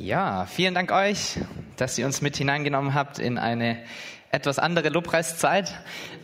Ja, 0.00 0.46
vielen 0.46 0.74
Dank 0.74 0.92
euch, 0.92 1.40
dass 1.76 1.98
ihr 1.98 2.06
uns 2.06 2.22
mit 2.22 2.36
hineingenommen 2.36 2.94
habt 2.94 3.18
in 3.18 3.36
eine 3.36 3.78
etwas 4.30 4.60
andere 4.60 4.90
Lobpreiszeit, 4.90 5.74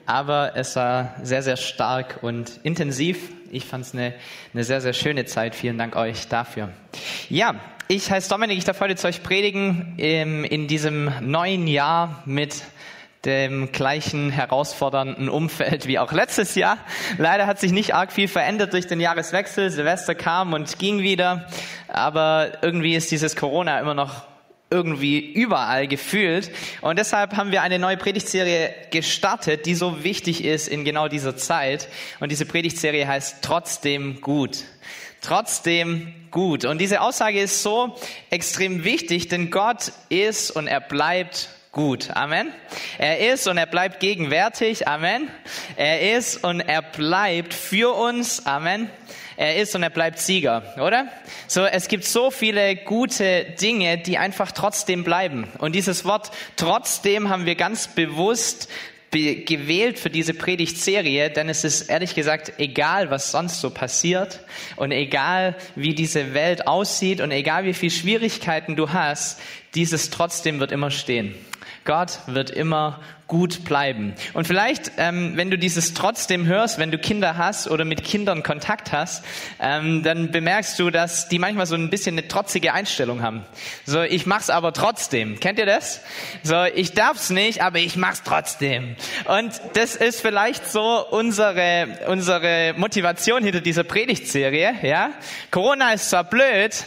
aber 0.06 0.52
es 0.54 0.76
war 0.76 1.16
sehr, 1.24 1.42
sehr 1.42 1.56
stark 1.56 2.20
und 2.22 2.60
intensiv. 2.62 3.32
Ich 3.50 3.64
fand 3.64 3.84
es 3.84 3.92
eine, 3.92 4.14
eine 4.52 4.62
sehr, 4.62 4.80
sehr 4.80 4.92
schöne 4.92 5.24
Zeit. 5.24 5.56
Vielen 5.56 5.76
Dank 5.76 5.96
euch 5.96 6.28
dafür. 6.28 6.68
Ja, 7.28 7.56
ich 7.88 8.08
heiße 8.12 8.28
Dominik, 8.28 8.58
ich 8.58 8.64
darf 8.64 8.80
heute 8.80 8.94
zu 8.94 9.08
euch 9.08 9.24
predigen 9.24 9.94
in, 9.96 10.44
in 10.44 10.68
diesem 10.68 11.10
neuen 11.20 11.66
Jahr 11.66 12.22
mit 12.26 12.62
dem 13.24 13.72
gleichen 13.72 14.30
herausfordernden 14.30 15.28
Umfeld 15.28 15.86
wie 15.86 15.98
auch 15.98 16.12
letztes 16.12 16.54
Jahr. 16.54 16.78
Leider 17.18 17.46
hat 17.46 17.58
sich 17.58 17.72
nicht 17.72 17.94
arg 17.94 18.12
viel 18.12 18.28
verändert 18.28 18.72
durch 18.72 18.86
den 18.86 19.00
Jahreswechsel. 19.00 19.70
Silvester 19.70 20.14
kam 20.14 20.52
und 20.52 20.78
ging 20.78 21.00
wieder, 21.00 21.46
aber 21.88 22.58
irgendwie 22.62 22.94
ist 22.94 23.10
dieses 23.10 23.36
Corona 23.36 23.80
immer 23.80 23.94
noch 23.94 24.22
irgendwie 24.70 25.32
überall 25.32 25.86
gefühlt. 25.86 26.50
Und 26.80 26.98
deshalb 26.98 27.36
haben 27.36 27.52
wir 27.52 27.62
eine 27.62 27.78
neue 27.78 27.96
Predigtserie 27.96 28.74
gestartet, 28.90 29.66
die 29.66 29.74
so 29.74 30.02
wichtig 30.02 30.44
ist 30.44 30.68
in 30.68 30.84
genau 30.84 31.08
dieser 31.08 31.36
Zeit. 31.36 31.88
Und 32.20 32.32
diese 32.32 32.44
Predigtserie 32.44 33.06
heißt 33.06 33.36
Trotzdem 33.42 34.20
gut. 34.20 34.64
Trotzdem 35.20 36.12
gut. 36.30 36.64
Und 36.64 36.80
diese 36.80 37.00
Aussage 37.00 37.40
ist 37.40 37.62
so 37.62 37.96
extrem 38.30 38.84
wichtig, 38.84 39.28
denn 39.28 39.50
Gott 39.50 39.92
ist 40.08 40.50
und 40.50 40.66
er 40.66 40.80
bleibt 40.80 41.48
gut. 41.74 42.10
Amen. 42.14 42.50
Er 42.98 43.32
ist 43.32 43.46
und 43.46 43.58
er 43.58 43.66
bleibt 43.66 44.00
gegenwärtig. 44.00 44.88
Amen. 44.88 45.28
Er 45.76 46.16
ist 46.16 46.42
und 46.42 46.60
er 46.60 46.80
bleibt 46.80 47.52
für 47.52 47.94
uns. 47.94 48.46
Amen. 48.46 48.88
Er 49.36 49.56
ist 49.56 49.74
und 49.74 49.82
er 49.82 49.90
bleibt 49.90 50.20
Sieger, 50.20 50.62
oder? 50.76 51.08
So, 51.48 51.64
es 51.64 51.88
gibt 51.88 52.04
so 52.04 52.30
viele 52.30 52.76
gute 52.76 53.44
Dinge, 53.60 53.98
die 53.98 54.16
einfach 54.16 54.52
trotzdem 54.52 55.02
bleiben. 55.02 55.48
Und 55.58 55.74
dieses 55.74 56.04
Wort 56.04 56.30
trotzdem 56.54 57.28
haben 57.28 57.44
wir 57.44 57.56
ganz 57.56 57.88
bewusst 57.88 58.68
gewählt 59.10 59.98
für 59.98 60.10
diese 60.10 60.34
Predigtserie, 60.34 61.30
denn 61.30 61.48
es 61.48 61.62
ist 61.62 61.82
ehrlich 61.82 62.16
gesagt 62.16 62.54
egal, 62.58 63.10
was 63.10 63.30
sonst 63.30 63.60
so 63.60 63.70
passiert 63.70 64.40
und 64.74 64.90
egal, 64.90 65.56
wie 65.76 65.94
diese 65.94 66.34
Welt 66.34 66.66
aussieht 66.66 67.20
und 67.20 67.30
egal, 67.30 67.64
wie 67.64 67.74
viel 67.74 67.90
Schwierigkeiten 67.90 68.74
du 68.74 68.92
hast, 68.92 69.40
dieses 69.76 70.10
trotzdem 70.10 70.58
wird 70.58 70.72
immer 70.72 70.90
stehen. 70.90 71.34
Gott 71.84 72.20
wird 72.26 72.50
immer 72.50 73.00
gut 73.26 73.64
bleiben. 73.64 74.14
Und 74.34 74.46
vielleicht, 74.46 74.92
ähm, 74.98 75.32
wenn 75.36 75.50
du 75.50 75.56
dieses 75.56 75.94
trotzdem 75.94 76.46
hörst, 76.46 76.78
wenn 76.78 76.90
du 76.90 76.98
Kinder 76.98 77.38
hast 77.38 77.68
oder 77.68 77.84
mit 77.84 78.04
Kindern 78.04 78.42
Kontakt 78.42 78.92
hast, 78.92 79.24
ähm, 79.60 80.02
dann 80.02 80.30
bemerkst 80.30 80.78
du, 80.78 80.90
dass 80.90 81.28
die 81.28 81.38
manchmal 81.38 81.66
so 81.66 81.74
ein 81.74 81.88
bisschen 81.88 82.18
eine 82.18 82.28
trotzige 82.28 82.74
Einstellung 82.74 83.22
haben. 83.22 83.44
So, 83.86 84.02
ich 84.02 84.26
mach's 84.26 84.50
aber 84.50 84.72
trotzdem. 84.72 85.40
Kennt 85.40 85.58
ihr 85.58 85.66
das? 85.66 86.02
So, 86.42 86.64
ich 86.64 86.92
darf's 86.92 87.30
nicht, 87.30 87.62
aber 87.62 87.78
ich 87.78 87.96
mach's 87.96 88.22
trotzdem. 88.22 88.96
Und 89.24 89.58
das 89.72 89.96
ist 89.96 90.20
vielleicht 90.20 90.70
so 90.70 91.06
unsere 91.10 91.98
unsere 92.06 92.74
Motivation 92.76 93.42
hinter 93.42 93.62
dieser 93.62 93.84
Predigtserie. 93.84 94.74
Ja, 94.82 95.10
Corona 95.50 95.92
ist 95.92 96.10
zwar 96.10 96.24
blöd, 96.24 96.84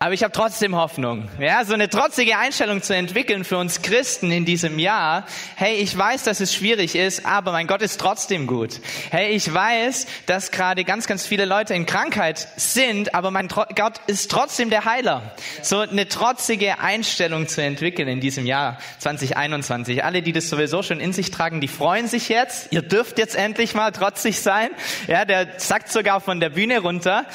aber 0.00 0.14
ich 0.14 0.22
habe 0.22 0.32
trotzdem 0.32 0.76
Hoffnung. 0.76 1.28
Ja, 1.40 1.64
so 1.64 1.74
eine 1.74 1.88
trotzige 1.88 2.38
Einstellung 2.38 2.82
zu 2.82 2.94
entwickeln 2.94 3.42
für 3.42 3.58
uns 3.58 3.82
Christen 3.82 4.30
in 4.30 4.44
diesem 4.44 4.78
Jahr. 4.78 5.26
Hey, 5.56 5.74
ich 5.78 5.98
weiß, 5.98 6.22
dass 6.22 6.38
es 6.38 6.54
schwierig 6.54 6.94
ist, 6.94 7.26
aber 7.26 7.50
mein 7.50 7.66
Gott 7.66 7.82
ist 7.82 8.00
trotzdem 8.00 8.46
gut. 8.46 8.80
Hey, 9.10 9.30
ich 9.30 9.52
weiß, 9.52 10.06
dass 10.26 10.52
gerade 10.52 10.84
ganz, 10.84 11.08
ganz 11.08 11.26
viele 11.26 11.46
Leute 11.46 11.74
in 11.74 11.84
Krankheit 11.84 12.46
sind, 12.54 13.12
aber 13.12 13.32
mein 13.32 13.48
Gott 13.48 14.00
ist 14.06 14.30
trotzdem 14.30 14.70
der 14.70 14.84
Heiler. 14.84 15.34
So 15.62 15.80
eine 15.80 16.06
trotzige 16.06 16.78
Einstellung 16.78 17.48
zu 17.48 17.60
entwickeln 17.60 18.06
in 18.06 18.20
diesem 18.20 18.46
Jahr 18.46 18.78
2021. 19.00 20.04
Alle, 20.04 20.22
die 20.22 20.30
das 20.30 20.48
sowieso 20.48 20.84
schon 20.84 21.00
in 21.00 21.12
sich 21.12 21.32
tragen, 21.32 21.60
die 21.60 21.66
freuen 21.66 22.06
sich 22.06 22.28
jetzt. 22.28 22.68
Ihr 22.70 22.82
dürft 22.82 23.18
jetzt 23.18 23.34
endlich 23.34 23.74
mal 23.74 23.90
trotzig 23.90 24.38
sein. 24.38 24.70
Ja, 25.08 25.24
der 25.24 25.54
sagt 25.56 25.90
sogar 25.90 26.20
von 26.20 26.38
der 26.38 26.50
Bühne 26.50 26.78
runter, 26.78 27.26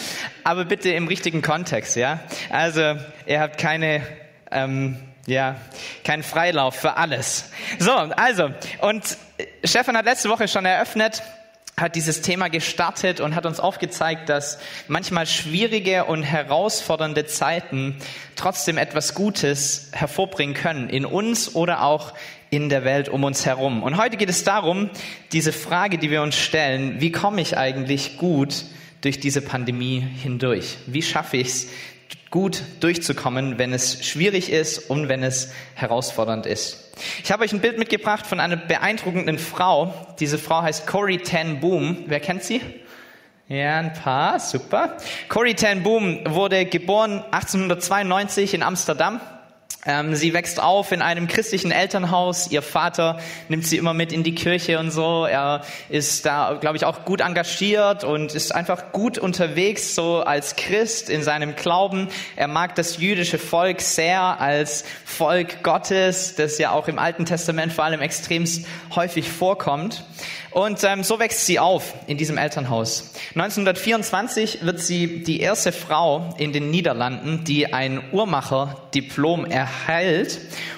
aber 0.45 0.63
bitte 0.63 0.91
im 0.91 1.09
richtigen 1.09 1.41
Kontext. 1.41 1.97
Ja. 1.97 2.21
Also, 2.53 2.97
ihr 3.25 3.39
habt 3.39 3.57
keine, 3.57 4.03
ähm, 4.51 4.99
ja, 5.25 5.55
keinen 6.03 6.21
Freilauf 6.21 6.75
für 6.75 6.97
alles. 6.97 7.49
So, 7.79 7.91
also, 7.91 8.51
und 8.81 9.17
Stefan 9.63 9.97
hat 9.97 10.05
letzte 10.05 10.29
Woche 10.29 10.47
schon 10.47 10.63
eröffnet, 10.63 11.23
hat 11.77 11.95
dieses 11.95 12.21
Thema 12.21 12.49
gestartet 12.49 13.21
und 13.21 13.33
hat 13.33 13.47
uns 13.47 13.59
aufgezeigt, 13.59 14.29
dass 14.29 14.59
manchmal 14.87 15.25
schwierige 15.25 16.05
und 16.05 16.21
herausfordernde 16.21 17.25
Zeiten 17.25 17.97
trotzdem 18.35 18.77
etwas 18.77 19.15
Gutes 19.15 19.89
hervorbringen 19.91 20.53
können, 20.53 20.91
in 20.91 21.07
uns 21.07 21.55
oder 21.55 21.81
auch 21.81 22.13
in 22.51 22.69
der 22.69 22.85
Welt 22.85 23.09
um 23.09 23.23
uns 23.23 23.47
herum. 23.47 23.81
Und 23.81 23.97
heute 23.97 24.15
geht 24.15 24.29
es 24.29 24.43
darum, 24.43 24.91
diese 25.31 25.53
Frage, 25.53 25.97
die 25.97 26.11
wir 26.11 26.21
uns 26.21 26.37
stellen, 26.37 27.01
wie 27.01 27.11
komme 27.11 27.41
ich 27.41 27.57
eigentlich 27.57 28.17
gut 28.17 28.65
durch 29.01 29.19
diese 29.19 29.41
Pandemie 29.41 29.99
hindurch? 29.99 30.77
Wie 30.85 31.01
schaffe 31.01 31.37
ich 31.37 31.47
es, 31.47 31.67
gut 32.33 32.63
durchzukommen, 32.79 33.59
wenn 33.59 33.73
es 33.73 34.03
schwierig 34.03 34.51
ist 34.51 34.89
und 34.89 35.07
wenn 35.07 35.21
es 35.21 35.51
herausfordernd 35.75 36.47
ist. 36.47 36.91
Ich 37.23 37.31
habe 37.31 37.43
euch 37.43 37.53
ein 37.53 37.61
Bild 37.61 37.77
mitgebracht 37.77 38.25
von 38.25 38.39
einer 38.39 38.55
beeindruckenden 38.55 39.37
Frau. 39.37 39.93
Diese 40.19 40.39
Frau 40.39 40.63
heißt 40.63 40.87
Corrie 40.87 41.19
Ten 41.19 41.59
Boom. 41.59 42.05
Wer 42.07 42.19
kennt 42.19 42.41
sie? 42.41 42.59
Ja, 43.47 43.77
ein 43.77 43.93
paar, 43.93 44.39
super. 44.39 44.97
Corrie 45.29 45.53
Ten 45.53 45.83
Boom 45.83 46.21
wurde 46.27 46.65
geboren 46.65 47.23
1892 47.29 48.55
in 48.55 48.63
Amsterdam 48.63 49.21
sie 50.13 50.33
wächst 50.33 50.61
auf 50.61 50.93
in 50.93 51.01
einem 51.01 51.27
christlichen 51.27 51.71
Elternhaus. 51.71 52.49
Ihr 52.49 52.61
Vater 52.61 53.19
nimmt 53.49 53.65
sie 53.65 53.77
immer 53.77 53.93
mit 53.93 54.13
in 54.13 54.23
die 54.23 54.33
Kirche 54.33 54.79
und 54.79 54.91
so. 54.91 55.25
Er 55.25 55.63
ist 55.89 56.25
da, 56.25 56.57
glaube 56.59 56.77
ich, 56.77 56.85
auch 56.85 57.03
gut 57.03 57.19
engagiert 57.19 58.05
und 58.05 58.33
ist 58.33 58.55
einfach 58.55 58.93
gut 58.93 59.17
unterwegs, 59.17 59.93
so 59.93 60.21
als 60.21 60.55
Christ 60.55 61.09
in 61.09 61.21
seinem 61.21 61.55
Glauben. 61.55 62.07
Er 62.37 62.47
mag 62.47 62.75
das 62.75 62.97
jüdische 62.97 63.37
Volk 63.37 63.81
sehr 63.81 64.21
als 64.39 64.85
Volk 65.03 65.63
Gottes, 65.63 66.35
das 66.35 66.57
ja 66.59 66.71
auch 66.71 66.87
im 66.87 66.97
Alten 66.97 67.25
Testament 67.25 67.73
vor 67.73 67.83
allem 67.83 67.99
extremst 67.99 68.65
häufig 68.95 69.27
vorkommt. 69.27 70.05
Und 70.51 70.83
ähm, 70.83 71.03
so 71.03 71.19
wächst 71.19 71.47
sie 71.47 71.59
auf 71.59 71.95
in 72.05 72.17
diesem 72.17 72.37
Elternhaus. 72.37 73.11
1924 73.33 74.59
wird 74.63 74.79
sie 74.79 75.23
die 75.23 75.39
erste 75.39 75.71
Frau 75.71 76.35
in 76.37 76.53
den 76.53 76.69
Niederlanden, 76.69 77.43
die 77.43 77.73
ein 77.73 78.03
Uhrmacherdiplom 78.11 79.45
erhält 79.45 79.72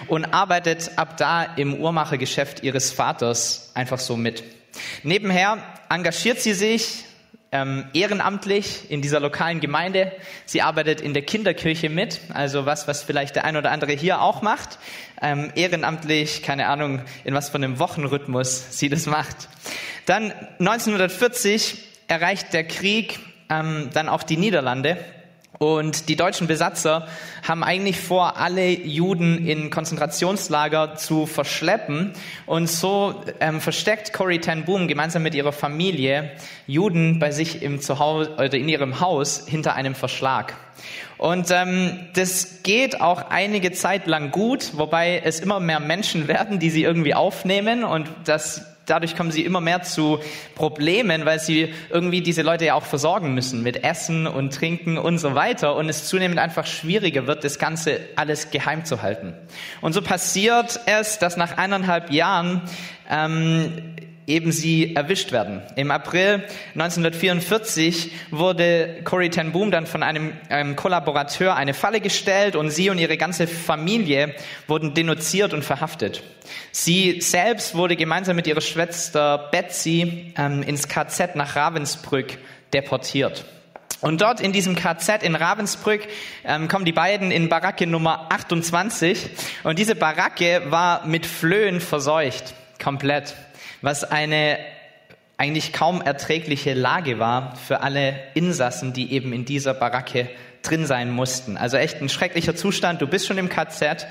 und 0.07 0.25
arbeitet 0.25 0.91
ab 0.97 1.17
da 1.17 1.43
im 1.43 1.75
Uhrmachergeschäft 1.75 2.63
ihres 2.63 2.91
Vaters 2.91 3.71
einfach 3.73 3.99
so 3.99 4.15
mit. 4.17 4.43
Nebenher 5.03 5.57
engagiert 5.89 6.41
sie 6.41 6.53
sich 6.53 7.05
ähm, 7.51 7.85
ehrenamtlich 7.93 8.91
in 8.91 9.01
dieser 9.01 9.19
lokalen 9.19 9.59
Gemeinde. 9.61 10.11
Sie 10.45 10.61
arbeitet 10.61 10.99
in 10.99 11.13
der 11.13 11.23
Kinderkirche 11.23 11.89
mit, 11.89 12.19
also 12.33 12.65
was, 12.65 12.87
was 12.87 13.03
vielleicht 13.03 13.35
der 13.35 13.45
ein 13.45 13.55
oder 13.55 13.71
andere 13.71 13.93
hier 13.93 14.21
auch 14.21 14.41
macht. 14.41 14.77
Ähm, 15.21 15.51
ehrenamtlich, 15.55 16.43
keine 16.43 16.67
Ahnung, 16.67 17.01
in 17.23 17.33
was 17.33 17.49
von 17.49 17.63
einem 17.63 17.79
Wochenrhythmus 17.79 18.77
sie 18.77 18.89
das 18.89 19.05
macht. 19.05 19.47
Dann 20.05 20.33
1940 20.59 21.77
erreicht 22.07 22.53
der 22.53 22.65
Krieg 22.65 23.19
ähm, 23.49 23.89
dann 23.93 24.09
auch 24.09 24.23
die 24.23 24.37
Niederlande 24.37 24.97
und 25.57 26.09
die 26.09 26.15
deutschen 26.15 26.47
Besatzer 26.47 27.07
haben 27.47 27.63
eigentlich 27.63 27.99
vor, 27.99 28.37
alle 28.37 28.67
Juden 28.69 29.47
in 29.47 29.69
Konzentrationslager 29.69 30.95
zu 30.95 31.25
verschleppen. 31.25 32.11
Und 32.45 32.69
so 32.69 33.23
ähm, 33.39 33.61
versteckt 33.61 34.11
Corrie 34.11 34.39
ten 34.39 34.65
Boom 34.65 34.87
gemeinsam 34.87 35.23
mit 35.23 35.33
ihrer 35.33 35.53
Familie 35.53 36.31
Juden 36.67 37.19
bei 37.19 37.31
sich 37.31 37.61
im 37.61 37.79
Zuhause 37.79 38.33
oder 38.33 38.53
in 38.53 38.67
ihrem 38.67 38.99
Haus 38.99 39.47
hinter 39.47 39.75
einem 39.75 39.95
Verschlag. 39.95 40.55
Und 41.17 41.49
ähm, 41.51 41.99
das 42.13 42.61
geht 42.63 42.99
auch 42.99 43.29
einige 43.29 43.71
Zeit 43.71 44.07
lang 44.07 44.31
gut, 44.31 44.71
wobei 44.75 45.21
es 45.23 45.39
immer 45.39 45.61
mehr 45.61 45.79
Menschen 45.79 46.27
werden, 46.27 46.59
die 46.59 46.69
sie 46.69 46.83
irgendwie 46.83 47.13
aufnehmen 47.13 47.85
und 47.85 48.09
das 48.25 48.74
dadurch 48.85 49.15
kommen 49.15 49.31
sie 49.31 49.43
immer 49.43 49.61
mehr 49.61 49.83
zu 49.83 50.19
Problemen, 50.55 51.25
weil 51.25 51.39
sie 51.39 51.73
irgendwie 51.89 52.21
diese 52.21 52.41
Leute 52.41 52.65
ja 52.65 52.73
auch 52.75 52.85
versorgen 52.85 53.33
müssen 53.33 53.63
mit 53.63 53.83
Essen 53.83 54.27
und 54.27 54.53
Trinken 54.53 54.97
und 54.97 55.17
so 55.17 55.35
weiter 55.35 55.75
und 55.75 55.89
es 55.89 56.07
zunehmend 56.07 56.39
einfach 56.39 56.65
schwieriger 56.65 57.27
wird, 57.27 57.43
das 57.43 57.59
Ganze 57.59 57.99
alles 58.15 58.51
geheim 58.51 58.85
zu 58.85 59.01
halten. 59.01 59.33
Und 59.81 59.93
so 59.93 60.01
passiert 60.01 60.79
es, 60.85 61.19
dass 61.19 61.37
nach 61.37 61.57
eineinhalb 61.57 62.11
Jahren 62.11 62.61
ähm, 63.09 63.95
eben 64.27 64.51
sie 64.51 64.95
erwischt 64.95 65.31
werden. 65.31 65.61
Im 65.75 65.91
April 65.91 66.43
1944 66.73 68.11
wurde 68.31 69.01
Corrie 69.03 69.29
ten 69.29 69.51
Boom 69.51 69.71
dann 69.71 69.85
von 69.85 70.03
einem, 70.03 70.33
einem 70.49 70.75
Kollaborateur 70.75 71.55
eine 71.55 71.73
Falle 71.73 72.01
gestellt 72.01 72.55
und 72.55 72.71
sie 72.71 72.89
und 72.89 72.97
ihre 72.97 73.17
ganze 73.17 73.47
Familie 73.47 74.33
wurden 74.67 74.93
denunziert 74.93 75.53
und 75.53 75.63
verhaftet. 75.63 76.23
Sie 76.71 77.21
selbst 77.21 77.75
wurde 77.75 77.95
gemeinsam 77.95 78.35
mit 78.35 78.47
ihrer 78.47 78.61
Schwester 78.61 79.49
Betsy 79.51 80.33
ähm, 80.37 80.63
ins 80.63 80.87
KZ 80.87 81.35
nach 81.35 81.55
Ravensbrück 81.55 82.37
deportiert. 82.73 83.45
Und 84.01 84.21
dort 84.21 84.39
in 84.41 84.51
diesem 84.51 84.75
KZ 84.75 85.23
in 85.23 85.35
Ravensbrück 85.35 86.01
ähm, 86.43 86.67
kommen 86.67 86.85
die 86.85 86.91
beiden 86.91 87.31
in 87.31 87.49
Baracke 87.49 87.87
Nummer 87.87 88.27
28. 88.29 89.29
Und 89.63 89.79
diese 89.79 89.95
Baracke 89.95 90.63
war 90.69 91.05
mit 91.07 91.25
Flöhen 91.25 91.79
verseucht, 91.79 92.53
komplett. 92.81 93.35
Was 93.81 94.03
eine 94.03 94.57
eigentlich 95.37 95.73
kaum 95.73 96.01
erträgliche 96.01 96.73
Lage 96.73 97.19
war 97.19 97.55
für 97.57 97.81
alle 97.81 98.15
Insassen, 98.33 98.93
die 98.93 99.11
eben 99.11 99.33
in 99.33 99.45
dieser 99.45 99.73
Baracke 99.73 100.29
drin 100.61 100.85
sein 100.85 101.11
mussten. 101.11 101.57
Also 101.57 101.77
echt 101.77 102.01
ein 102.01 102.09
schrecklicher 102.09 102.55
Zustand. 102.55 103.01
Du 103.01 103.07
bist 103.07 103.27
schon 103.27 103.37
im 103.37 103.49
KZ. 103.49 104.07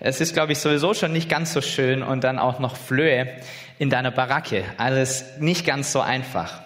Es 0.00 0.20
ist, 0.20 0.32
glaube 0.34 0.52
ich, 0.52 0.58
sowieso 0.58 0.94
schon 0.94 1.12
nicht 1.12 1.28
ganz 1.28 1.52
so 1.52 1.60
schön 1.60 2.02
und 2.02 2.24
dann 2.24 2.38
auch 2.38 2.58
noch 2.58 2.76
Flöhe 2.76 3.28
in 3.78 3.90
deiner 3.90 4.10
Baracke. 4.10 4.64
Alles 4.78 5.24
nicht 5.38 5.66
ganz 5.66 5.92
so 5.92 6.00
einfach. 6.00 6.60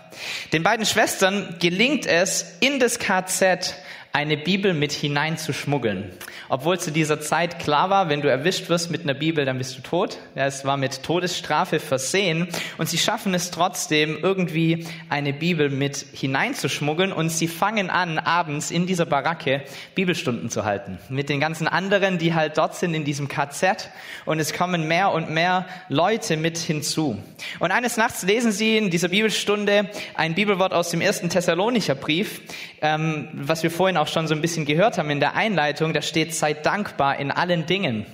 Den 0.53 0.63
beiden 0.63 0.87
Schwestern 0.87 1.57
gelingt 1.61 2.07
es, 2.07 2.57
in 2.61 2.79
das 2.79 2.99
KZ 2.99 3.75
eine 4.17 4.39
Bibel 4.39 4.73
mit 4.73 4.93
hineinzuschmuggeln. 4.93 6.11
Obwohl 6.49 6.81
zu 6.81 6.91
dieser 6.91 7.21
Zeit 7.21 7.59
klar 7.59 7.91
war, 7.91 8.09
wenn 8.09 8.23
du 8.23 8.31
erwischt 8.31 8.71
wirst 8.71 8.91
mit 8.91 9.03
einer 9.03 9.13
Bibel, 9.13 9.45
dann 9.45 9.59
bist 9.59 9.77
du 9.77 9.83
tot. 9.83 10.17
Ja, 10.35 10.47
es 10.47 10.65
war 10.65 10.79
mit 10.79 11.03
Todesstrafe 11.03 11.81
versehen. 11.81 12.49
Und 12.79 12.89
sie 12.89 12.97
schaffen 12.97 13.35
es 13.35 13.51
trotzdem, 13.51 14.19
irgendwie 14.23 14.87
eine 15.11 15.35
Bibel 15.35 15.69
mit 15.69 16.07
hineinzuschmuggeln. 16.15 17.13
Und 17.13 17.29
sie 17.29 17.47
fangen 17.47 17.91
an, 17.91 18.19
abends 18.19 18.71
in 18.71 18.87
dieser 18.87 19.05
Baracke 19.05 19.65
Bibelstunden 19.95 20.49
zu 20.49 20.65
halten. 20.65 20.99
Mit 21.11 21.29
den 21.29 21.39
ganzen 21.39 21.69
anderen, 21.69 22.17
die 22.17 22.33
halt 22.33 22.57
dort 22.57 22.75
sind 22.75 22.95
in 22.95 23.05
diesem 23.05 23.29
KZ. 23.29 23.91
Und 24.25 24.41
es 24.41 24.55
kommen 24.55 24.89
mehr 24.89 25.13
und 25.13 25.29
mehr 25.29 25.67
Leute 25.91 26.39
mit 26.39 26.57
hinzu. 26.57 27.23
Und 27.59 27.71
eines 27.71 27.99
Nachts 27.99 28.23
lesen 28.23 28.51
sie 28.51 28.79
in 28.79 28.89
dieser 28.89 29.09
Bibelstunde 29.09 29.91
ein 30.15 30.35
Bibelwort 30.35 30.73
aus 30.73 30.89
dem 30.89 31.03
ersten 31.03 31.29
Thessalonicher 31.29 31.95
Brief, 31.95 32.41
ähm, 32.81 33.29
was 33.35 33.63
wir 33.63 33.71
vorhin 33.71 33.99
auch 33.99 34.06
auch 34.07 34.13
schon 34.13 34.29
so 34.29 34.35
ein 34.35 34.41
bisschen 34.41 34.65
gehört 34.65 34.99
haben 34.99 35.11
in 35.11 35.19
der 35.19 35.35
Einleitung, 35.35 35.93
da 35.93 36.01
steht, 36.01 36.33
seid 36.33 36.65
dankbar 36.65 37.19
in 37.19 37.33
allen 37.33 37.67
Dingen. 37.67 38.07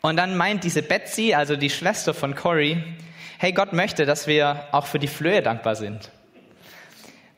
Und 0.00 0.16
dann 0.16 0.36
meint 0.36 0.64
diese 0.64 0.82
Betsy, 0.82 1.32
also 1.34 1.54
die 1.56 1.70
Schwester 1.70 2.12
von 2.12 2.34
Cory, 2.34 2.82
hey, 3.38 3.52
Gott 3.52 3.72
möchte, 3.72 4.04
dass 4.04 4.26
wir 4.26 4.64
auch 4.72 4.86
für 4.86 4.98
die 4.98 5.06
Flöhe 5.06 5.42
dankbar 5.42 5.76
sind. 5.76 6.10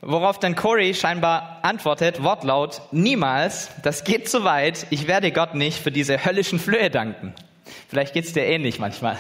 Worauf 0.01 0.39
dann 0.39 0.57
Cory 0.57 0.95
scheinbar 0.95 1.61
antwortet, 1.63 2.23
Wortlaut, 2.23 2.81
niemals, 2.91 3.71
das 3.83 4.03
geht 4.05 4.31
zu 4.31 4.45
weit, 4.45 4.87
ich 4.91 5.07
werde 5.07 5.31
Gott 5.31 5.55
nicht 5.55 5.79
für 5.79 5.93
diese 5.93 6.25
höllischen 6.25 6.59
Flöhe 6.59 6.91
danken. 6.91 7.35
Vielleicht 7.89 8.15
geht's 8.15 8.33
dir 8.33 8.45
ähnlich 8.45 8.79
manchmal. 8.79 9.19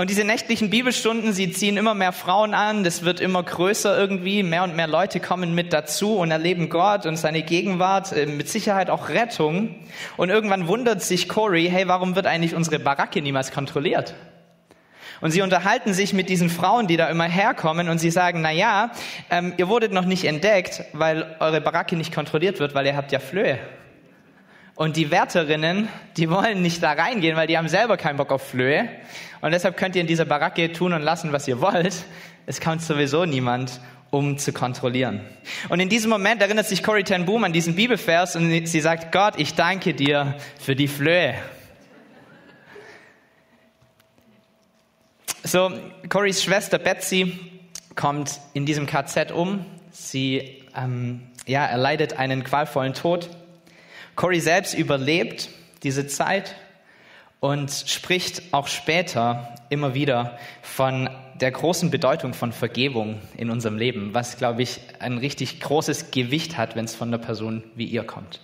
Und 0.00 0.10
diese 0.10 0.22
nächtlichen 0.22 0.70
Bibelstunden, 0.70 1.32
sie 1.32 1.50
ziehen 1.50 1.76
immer 1.76 1.92
mehr 1.92 2.12
Frauen 2.12 2.54
an, 2.54 2.84
das 2.84 3.02
wird 3.02 3.18
immer 3.18 3.42
größer 3.42 3.98
irgendwie, 3.98 4.44
mehr 4.44 4.62
und 4.62 4.76
mehr 4.76 4.86
Leute 4.86 5.18
kommen 5.18 5.56
mit 5.56 5.72
dazu 5.72 6.18
und 6.18 6.30
erleben 6.30 6.68
Gott 6.68 7.04
und 7.04 7.16
seine 7.16 7.42
Gegenwart, 7.42 8.12
äh, 8.12 8.26
mit 8.26 8.48
Sicherheit 8.48 8.90
auch 8.90 9.08
Rettung. 9.08 9.74
Und 10.16 10.28
irgendwann 10.28 10.68
wundert 10.68 11.02
sich 11.02 11.28
Corey, 11.28 11.68
hey, 11.68 11.88
warum 11.88 12.14
wird 12.14 12.26
eigentlich 12.26 12.54
unsere 12.54 12.78
Baracke 12.78 13.20
niemals 13.20 13.50
kontrolliert? 13.50 14.14
Und 15.20 15.32
sie 15.32 15.42
unterhalten 15.42 15.92
sich 15.92 16.12
mit 16.12 16.28
diesen 16.28 16.48
Frauen, 16.48 16.86
die 16.86 16.96
da 16.96 17.08
immer 17.08 17.24
herkommen 17.24 17.88
und 17.88 17.98
sie 17.98 18.12
sagen, 18.12 18.40
na 18.40 18.52
ja, 18.52 18.92
ähm, 19.30 19.54
ihr 19.56 19.66
wurdet 19.66 19.90
noch 19.90 20.04
nicht 20.04 20.26
entdeckt, 20.26 20.84
weil 20.92 21.34
eure 21.40 21.60
Baracke 21.60 21.96
nicht 21.96 22.14
kontrolliert 22.14 22.60
wird, 22.60 22.72
weil 22.72 22.86
ihr 22.86 22.94
habt 22.94 23.10
ja 23.10 23.18
Flöhe. 23.18 23.58
Und 24.78 24.96
die 24.96 25.10
Wärterinnen, 25.10 25.88
die 26.16 26.30
wollen 26.30 26.62
nicht 26.62 26.84
da 26.84 26.92
reingehen, 26.92 27.36
weil 27.36 27.48
die 27.48 27.58
haben 27.58 27.68
selber 27.68 27.96
keinen 27.96 28.16
Bock 28.16 28.30
auf 28.30 28.50
Flöhe. 28.50 28.88
Und 29.40 29.50
deshalb 29.50 29.76
könnt 29.76 29.96
ihr 29.96 30.00
in 30.00 30.06
dieser 30.06 30.24
Baracke 30.24 30.72
tun 30.72 30.92
und 30.92 31.02
lassen, 31.02 31.32
was 31.32 31.48
ihr 31.48 31.60
wollt. 31.60 32.04
Es 32.46 32.60
kommt 32.60 32.82
sowieso 32.82 33.24
niemand, 33.24 33.80
um 34.10 34.38
zu 34.38 34.52
kontrollieren. 34.52 35.20
Und 35.68 35.80
in 35.80 35.88
diesem 35.88 36.10
Moment 36.10 36.42
erinnert 36.42 36.68
sich 36.68 36.84
Corrie 36.84 37.02
ten 37.02 37.26
Boom 37.26 37.42
an 37.42 37.52
diesen 37.52 37.74
Bibelvers 37.74 38.36
und 38.36 38.66
sie 38.68 38.80
sagt, 38.80 39.10
Gott, 39.10 39.34
ich 39.36 39.54
danke 39.54 39.94
dir 39.94 40.36
für 40.60 40.76
die 40.76 40.86
Flöhe. 40.86 41.34
So, 45.42 45.72
Corries 46.08 46.40
Schwester 46.40 46.78
Betsy 46.78 47.36
kommt 47.96 48.38
in 48.54 48.64
diesem 48.64 48.86
KZ 48.86 49.32
um. 49.32 49.66
Sie 49.90 50.62
ähm, 50.76 51.22
ja, 51.46 51.66
erleidet 51.66 52.12
einen 52.12 52.44
qualvollen 52.44 52.94
Tod. 52.94 53.28
Corrie 54.18 54.40
selbst 54.40 54.74
überlebt 54.74 55.48
diese 55.84 56.08
Zeit 56.08 56.56
und 57.38 57.70
spricht 57.70 58.52
auch 58.52 58.66
später 58.66 59.54
immer 59.68 59.94
wieder 59.94 60.36
von 60.60 61.08
der 61.40 61.52
großen 61.52 61.92
Bedeutung 61.92 62.34
von 62.34 62.50
Vergebung 62.50 63.20
in 63.36 63.48
unserem 63.48 63.78
Leben, 63.78 64.14
was, 64.14 64.36
glaube 64.36 64.62
ich, 64.62 64.80
ein 64.98 65.18
richtig 65.18 65.60
großes 65.60 66.10
Gewicht 66.10 66.58
hat, 66.58 66.74
wenn 66.74 66.84
es 66.84 66.96
von 66.96 67.06
einer 67.06 67.18
Person 67.18 67.62
wie 67.76 67.84
ihr 67.84 68.02
kommt. 68.02 68.40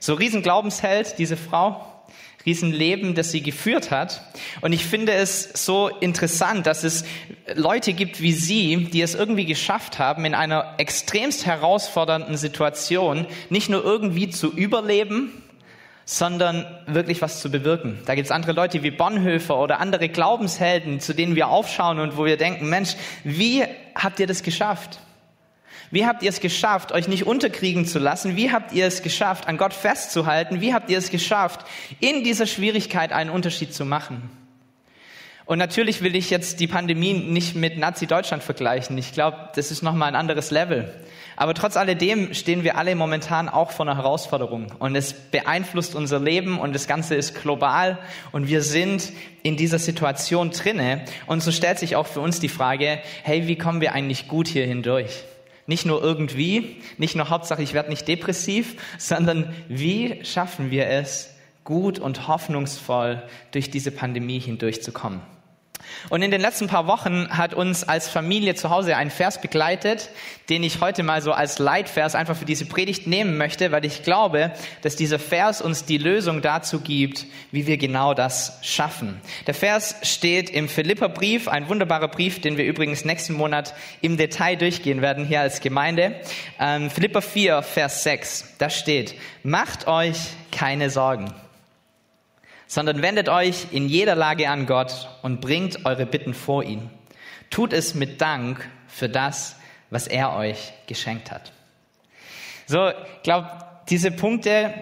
So 0.00 0.14
Riesenglaubенsheld, 0.14 1.16
diese 1.16 1.36
Frau, 1.36 1.95
Riesenleben, 2.46 3.14
das 3.14 3.32
sie 3.32 3.42
geführt 3.42 3.90
hat. 3.90 4.22
Und 4.60 4.72
ich 4.72 4.86
finde 4.86 5.12
es 5.12 5.50
so 5.64 5.88
interessant, 5.88 6.66
dass 6.66 6.84
es 6.84 7.04
Leute 7.54 7.92
gibt 7.92 8.20
wie 8.22 8.32
sie, 8.32 8.88
die 8.92 9.02
es 9.02 9.14
irgendwie 9.14 9.44
geschafft 9.44 9.98
haben, 9.98 10.24
in 10.24 10.34
einer 10.34 10.74
extremst 10.78 11.44
herausfordernden 11.44 12.36
Situation 12.36 13.26
nicht 13.50 13.68
nur 13.68 13.84
irgendwie 13.84 14.30
zu 14.30 14.52
überleben, 14.52 15.32
sondern 16.04 16.64
wirklich 16.86 17.20
was 17.20 17.40
zu 17.40 17.50
bewirken. 17.50 17.98
Da 18.06 18.14
gibt 18.14 18.26
es 18.26 18.30
andere 18.30 18.52
Leute 18.52 18.84
wie 18.84 18.92
Bonhoeffer 18.92 19.58
oder 19.58 19.80
andere 19.80 20.08
Glaubenshelden, 20.08 21.00
zu 21.00 21.14
denen 21.14 21.34
wir 21.34 21.48
aufschauen 21.48 21.98
und 21.98 22.16
wo 22.16 22.24
wir 22.24 22.36
denken, 22.36 22.70
Mensch, 22.70 22.94
wie 23.24 23.64
habt 23.96 24.20
ihr 24.20 24.28
das 24.28 24.44
geschafft? 24.44 25.00
Wie 25.90 26.06
habt 26.06 26.22
ihr 26.22 26.30
es 26.30 26.40
geschafft, 26.40 26.92
euch 26.92 27.08
nicht 27.08 27.26
unterkriegen 27.26 27.86
zu 27.86 27.98
lassen? 27.98 28.36
Wie 28.36 28.50
habt 28.50 28.72
ihr 28.72 28.86
es 28.86 29.02
geschafft, 29.02 29.46
an 29.46 29.56
Gott 29.56 29.72
festzuhalten? 29.72 30.60
Wie 30.60 30.74
habt 30.74 30.90
ihr 30.90 30.98
es 30.98 31.10
geschafft, 31.10 31.60
in 32.00 32.24
dieser 32.24 32.46
Schwierigkeit 32.46 33.12
einen 33.12 33.30
Unterschied 33.30 33.72
zu 33.72 33.84
machen? 33.84 34.28
Und 35.46 35.58
natürlich 35.58 36.02
will 36.02 36.16
ich 36.16 36.28
jetzt 36.28 36.58
die 36.58 36.66
Pandemie 36.66 37.12
nicht 37.12 37.54
mit 37.54 37.78
Nazi-Deutschland 37.78 38.42
vergleichen. 38.42 38.98
Ich 38.98 39.12
glaube, 39.12 39.50
das 39.54 39.70
ist 39.70 39.80
nochmal 39.80 40.08
ein 40.08 40.16
anderes 40.16 40.50
Level. 40.50 40.92
Aber 41.36 41.54
trotz 41.54 41.76
alledem 41.76 42.34
stehen 42.34 42.64
wir 42.64 42.76
alle 42.76 42.96
momentan 42.96 43.48
auch 43.48 43.70
vor 43.70 43.86
einer 43.86 43.96
Herausforderung. 43.96 44.72
Und 44.80 44.96
es 44.96 45.12
beeinflusst 45.12 45.94
unser 45.94 46.18
Leben 46.18 46.58
und 46.58 46.74
das 46.74 46.88
Ganze 46.88 47.14
ist 47.14 47.40
global 47.40 47.98
und 48.32 48.48
wir 48.48 48.60
sind 48.60 49.12
in 49.44 49.56
dieser 49.56 49.78
Situation 49.78 50.50
drinne. 50.50 51.04
Und 51.26 51.44
so 51.44 51.52
stellt 51.52 51.78
sich 51.78 51.94
auch 51.94 52.08
für 52.08 52.20
uns 52.20 52.40
die 52.40 52.48
Frage, 52.48 52.98
hey, 53.22 53.46
wie 53.46 53.56
kommen 53.56 53.80
wir 53.80 53.92
eigentlich 53.92 54.26
gut 54.26 54.48
hier 54.48 54.66
hindurch? 54.66 55.22
Nicht 55.66 55.84
nur 55.84 56.02
irgendwie, 56.02 56.76
nicht 56.96 57.16
nur 57.16 57.28
Hauptsache, 57.28 57.62
ich 57.62 57.74
werde 57.74 57.90
nicht 57.90 58.06
depressiv, 58.06 58.76
sondern 58.98 59.52
wie 59.68 60.24
schaffen 60.24 60.70
wir 60.70 60.88
es, 60.88 61.34
gut 61.64 61.98
und 61.98 62.28
hoffnungsvoll 62.28 63.22
durch 63.50 63.70
diese 63.70 63.90
Pandemie 63.90 64.38
hindurchzukommen? 64.38 65.20
Und 66.08 66.22
in 66.22 66.30
den 66.30 66.40
letzten 66.40 66.68
paar 66.68 66.86
Wochen 66.86 67.28
hat 67.30 67.54
uns 67.54 67.84
als 67.84 68.08
Familie 68.08 68.54
zu 68.54 68.70
Hause 68.70 68.96
ein 68.96 69.10
Vers 69.10 69.40
begleitet, 69.40 70.10
den 70.48 70.62
ich 70.62 70.80
heute 70.80 71.02
mal 71.02 71.22
so 71.22 71.32
als 71.32 71.58
Leitvers 71.58 72.14
einfach 72.14 72.36
für 72.36 72.44
diese 72.44 72.66
Predigt 72.66 73.06
nehmen 73.06 73.36
möchte, 73.36 73.72
weil 73.72 73.84
ich 73.84 74.02
glaube, 74.02 74.52
dass 74.82 74.96
dieser 74.96 75.18
Vers 75.18 75.60
uns 75.60 75.84
die 75.84 75.98
Lösung 75.98 76.42
dazu 76.42 76.80
gibt, 76.80 77.26
wie 77.50 77.66
wir 77.66 77.76
genau 77.76 78.14
das 78.14 78.58
schaffen. 78.62 79.20
Der 79.46 79.54
Vers 79.54 79.96
steht 80.02 80.50
im 80.50 80.68
Philipperbrief, 80.68 81.48
ein 81.48 81.68
wunderbarer 81.68 82.08
Brief, 82.08 82.40
den 82.40 82.56
wir 82.56 82.64
übrigens 82.64 83.04
nächsten 83.04 83.34
Monat 83.34 83.74
im 84.00 84.16
Detail 84.16 84.56
durchgehen 84.56 85.02
werden 85.02 85.24
hier 85.26 85.40
als 85.40 85.60
Gemeinde. 85.60 86.20
Ähm, 86.60 86.90
Philipper 86.90 87.22
4, 87.22 87.62
Vers 87.62 88.04
6, 88.04 88.54
da 88.58 88.70
steht, 88.70 89.14
macht 89.42 89.88
euch 89.88 90.18
keine 90.52 90.90
Sorgen 90.90 91.32
sondern 92.66 93.02
wendet 93.02 93.28
euch 93.28 93.68
in 93.70 93.88
jeder 93.88 94.14
Lage 94.14 94.48
an 94.48 94.66
Gott 94.66 95.08
und 95.22 95.40
bringt 95.40 95.84
eure 95.84 96.06
Bitten 96.06 96.34
vor 96.34 96.64
ihn. 96.64 96.90
Tut 97.50 97.72
es 97.72 97.94
mit 97.94 98.20
Dank 98.20 98.68
für 98.88 99.08
das, 99.08 99.56
was 99.90 100.06
er 100.06 100.34
euch 100.36 100.72
geschenkt 100.86 101.30
hat. 101.30 101.52
So, 102.66 102.88
ich 102.88 103.22
glaube, 103.22 103.48
diese 103.88 104.10
Punkte 104.10 104.74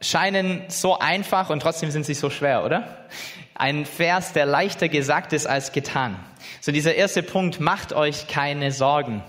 scheinen 0.00 0.62
so 0.68 0.98
einfach 0.98 1.50
und 1.50 1.60
trotzdem 1.60 1.90
sind 1.90 2.04
sie 2.04 2.14
so 2.14 2.30
schwer, 2.30 2.64
oder? 2.64 3.06
Ein 3.54 3.86
Vers, 3.86 4.32
der 4.32 4.46
leichter 4.46 4.88
gesagt 4.88 5.32
ist 5.32 5.46
als 5.46 5.72
getan. 5.72 6.16
So 6.60 6.72
dieser 6.72 6.94
erste 6.94 7.22
Punkt, 7.22 7.60
macht 7.60 7.92
euch 7.92 8.28
keine 8.28 8.72
Sorgen. 8.72 9.22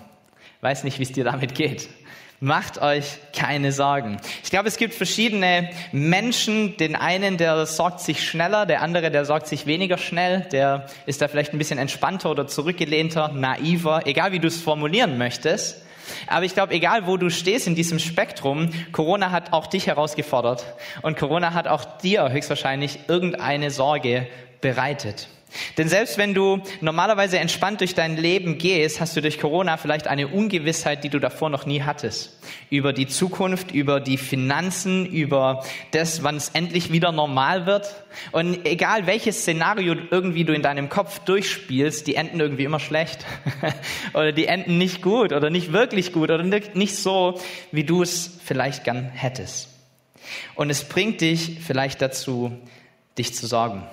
Weiß 0.61 0.83
nicht, 0.83 0.99
wie 0.99 1.03
es 1.03 1.11
dir 1.11 1.23
damit 1.23 1.55
geht. 1.55 1.89
Macht 2.41 2.81
euch 2.81 3.17
keine 3.35 3.73
Sorgen. 3.73 4.17
Ich 4.45 4.49
glaube, 4.49 4.69
es 4.69 4.77
gibt 4.77 4.93
verschiedene 4.93 5.69
Menschen. 5.91 6.77
Den 6.77 6.95
einen, 6.95 7.35
der 7.35 7.65
sorgt 7.65 7.99
sich 7.99 8.25
schneller, 8.25 8.65
der 8.65 8.81
andere, 8.81 9.11
der 9.11 9.25
sorgt 9.25 9.47
sich 9.47 9.65
weniger 9.65 9.97
schnell, 9.97 10.47
der 10.53 10.85
ist 11.05 11.21
da 11.21 11.27
vielleicht 11.27 11.51
ein 11.51 11.57
bisschen 11.57 11.79
entspannter 11.79 12.31
oder 12.31 12.47
zurückgelehnter, 12.47 13.33
naiver, 13.33 14.03
egal 14.05 14.31
wie 14.31 14.39
du 14.39 14.47
es 14.47 14.61
formulieren 14.61 15.17
möchtest. 15.17 15.81
Aber 16.27 16.45
ich 16.45 16.53
glaube, 16.53 16.73
egal 16.73 17.07
wo 17.07 17.17
du 17.17 17.29
stehst 17.29 17.67
in 17.67 17.75
diesem 17.75 17.99
Spektrum, 17.99 18.69
Corona 18.93 19.31
hat 19.31 19.51
auch 19.51 19.67
dich 19.67 19.87
herausgefordert. 19.87 20.65
Und 21.01 21.17
Corona 21.17 21.53
hat 21.53 21.67
auch 21.67 21.83
dir 21.97 22.31
höchstwahrscheinlich 22.31 22.99
irgendeine 23.09 23.69
Sorge 23.69 24.27
bereitet. 24.61 25.27
Denn 25.77 25.89
selbst 25.89 26.17
wenn 26.17 26.33
du 26.33 26.61
normalerweise 26.81 27.39
entspannt 27.39 27.81
durch 27.81 27.95
dein 27.95 28.17
Leben 28.17 28.57
gehst, 28.57 28.99
hast 28.99 29.15
du 29.15 29.21
durch 29.21 29.39
Corona 29.39 29.77
vielleicht 29.77 30.07
eine 30.07 30.27
Ungewissheit, 30.27 31.03
die 31.03 31.09
du 31.09 31.19
davor 31.19 31.49
noch 31.49 31.65
nie 31.65 31.81
hattest. 31.81 32.39
Über 32.69 32.93
die 32.93 33.07
Zukunft, 33.07 33.71
über 33.71 33.99
die 33.99 34.17
Finanzen, 34.17 35.05
über 35.05 35.63
das, 35.91 36.23
wann 36.23 36.35
es 36.35 36.49
endlich 36.49 36.91
wieder 36.91 37.11
normal 37.11 37.65
wird. 37.65 38.03
Und 38.31 38.65
egal 38.65 39.07
welches 39.07 39.39
Szenario 39.39 39.95
irgendwie 40.11 40.43
du 40.43 40.53
in 40.53 40.61
deinem 40.61 40.89
Kopf 40.89 41.19
durchspielst, 41.19 42.05
die 42.05 42.15
enden 42.15 42.39
irgendwie 42.39 42.63
immer 42.63 42.79
schlecht. 42.79 43.25
oder 44.13 44.31
die 44.31 44.45
enden 44.45 44.77
nicht 44.77 45.01
gut 45.01 45.33
oder 45.33 45.49
nicht 45.49 45.73
wirklich 45.73 46.13
gut 46.13 46.29
oder 46.29 46.43
nicht 46.43 46.95
so, 46.95 47.39
wie 47.71 47.83
du 47.83 48.03
es 48.03 48.39
vielleicht 48.43 48.83
gern 48.83 49.05
hättest. 49.05 49.69
Und 50.55 50.69
es 50.69 50.83
bringt 50.83 51.21
dich 51.21 51.59
vielleicht 51.65 52.01
dazu, 52.01 52.51
dich 53.17 53.33
zu 53.33 53.47
sorgen. 53.47 53.83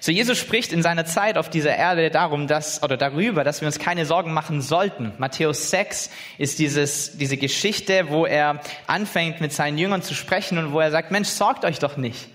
So 0.00 0.12
Jesus 0.12 0.38
spricht 0.38 0.72
in 0.72 0.82
seiner 0.82 1.04
Zeit 1.04 1.36
auf 1.36 1.50
dieser 1.50 1.76
Erde 1.76 2.10
darum, 2.10 2.46
dass, 2.46 2.82
oder 2.82 2.96
darüber, 2.96 3.44
dass 3.44 3.60
wir 3.60 3.66
uns 3.66 3.78
keine 3.78 4.06
Sorgen 4.06 4.32
machen 4.32 4.60
sollten. 4.62 5.12
Matthäus 5.18 5.70
6 5.70 6.10
ist 6.38 6.58
dieses, 6.58 7.18
diese 7.18 7.36
Geschichte, 7.36 8.08
wo 8.08 8.26
er 8.26 8.60
anfängt 8.86 9.40
mit 9.40 9.52
seinen 9.52 9.78
Jüngern 9.78 10.02
zu 10.02 10.14
sprechen 10.14 10.58
und 10.58 10.72
wo 10.72 10.80
er 10.80 10.90
sagt, 10.90 11.10
Mensch, 11.10 11.28
sorgt 11.28 11.64
euch 11.64 11.78
doch 11.78 11.96
nicht. 11.96 12.28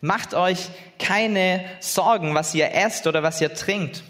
Macht 0.00 0.34
euch 0.34 0.68
keine 0.98 1.64
Sorgen, 1.80 2.34
was 2.34 2.54
ihr 2.54 2.72
esst 2.72 3.06
oder 3.06 3.22
was 3.22 3.40
ihr 3.40 3.52
trinkt. 3.54 4.02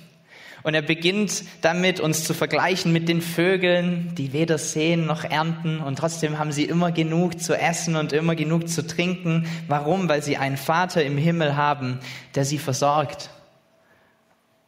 Und 0.63 0.75
er 0.75 0.83
beginnt 0.83 1.45
damit, 1.63 2.01
uns 2.01 2.25
zu 2.25 2.35
vergleichen 2.35 2.93
mit 2.93 3.09
den 3.09 3.23
Vögeln, 3.23 4.15
die 4.17 4.33
weder 4.33 4.59
sehen 4.59 5.07
noch 5.07 5.25
ernten 5.25 5.81
und 5.81 5.97
trotzdem 5.97 6.39
haben 6.39 6.53
sie 6.53 6.65
immer 6.65 6.93
genug 6.93 7.41
zu 7.41 7.55
essen 7.55 7.97
und 7.97 8.13
immer 8.13 8.35
genug 8.35 8.69
zu 8.69 8.87
trinken. 8.87 9.47
Warum? 9.69 10.09
Weil 10.09 10.23
sie 10.23 10.37
einen 10.37 10.57
Vater 10.57 11.03
im 11.03 11.17
Himmel 11.17 11.57
haben, 11.57 12.01
der 12.35 12.45
sie 12.45 12.59
versorgt. 12.59 13.31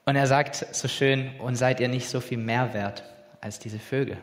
Und 0.05 0.17
er 0.17 0.27
sagt 0.27 0.67
so 0.75 0.89
schön, 0.89 1.31
und 1.39 1.57
seid 1.57 1.79
ihr 1.81 1.89
nicht 1.89 2.09
so 2.09 2.21
viel 2.21 2.39
mehr 2.39 2.75
wert 2.75 3.05
als 3.41 3.59
diese 3.59 3.79
Vögel? 3.79 4.17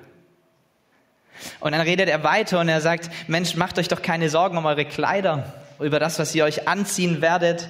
Und 1.59 1.71
dann 1.71 1.81
redet 1.81 2.09
er 2.09 2.23
weiter 2.23 2.59
und 2.59 2.67
er 2.67 2.81
sagt, 2.81 3.09
Mensch, 3.27 3.55
macht 3.55 3.77
euch 3.79 3.87
doch 3.87 4.01
keine 4.01 4.29
Sorgen 4.29 4.57
um 4.57 4.65
eure 4.65 4.85
Kleider, 4.85 5.53
über 5.79 5.99
das, 5.99 6.19
was 6.19 6.35
ihr 6.35 6.43
euch 6.43 6.67
anziehen 6.67 7.21
werdet. 7.21 7.69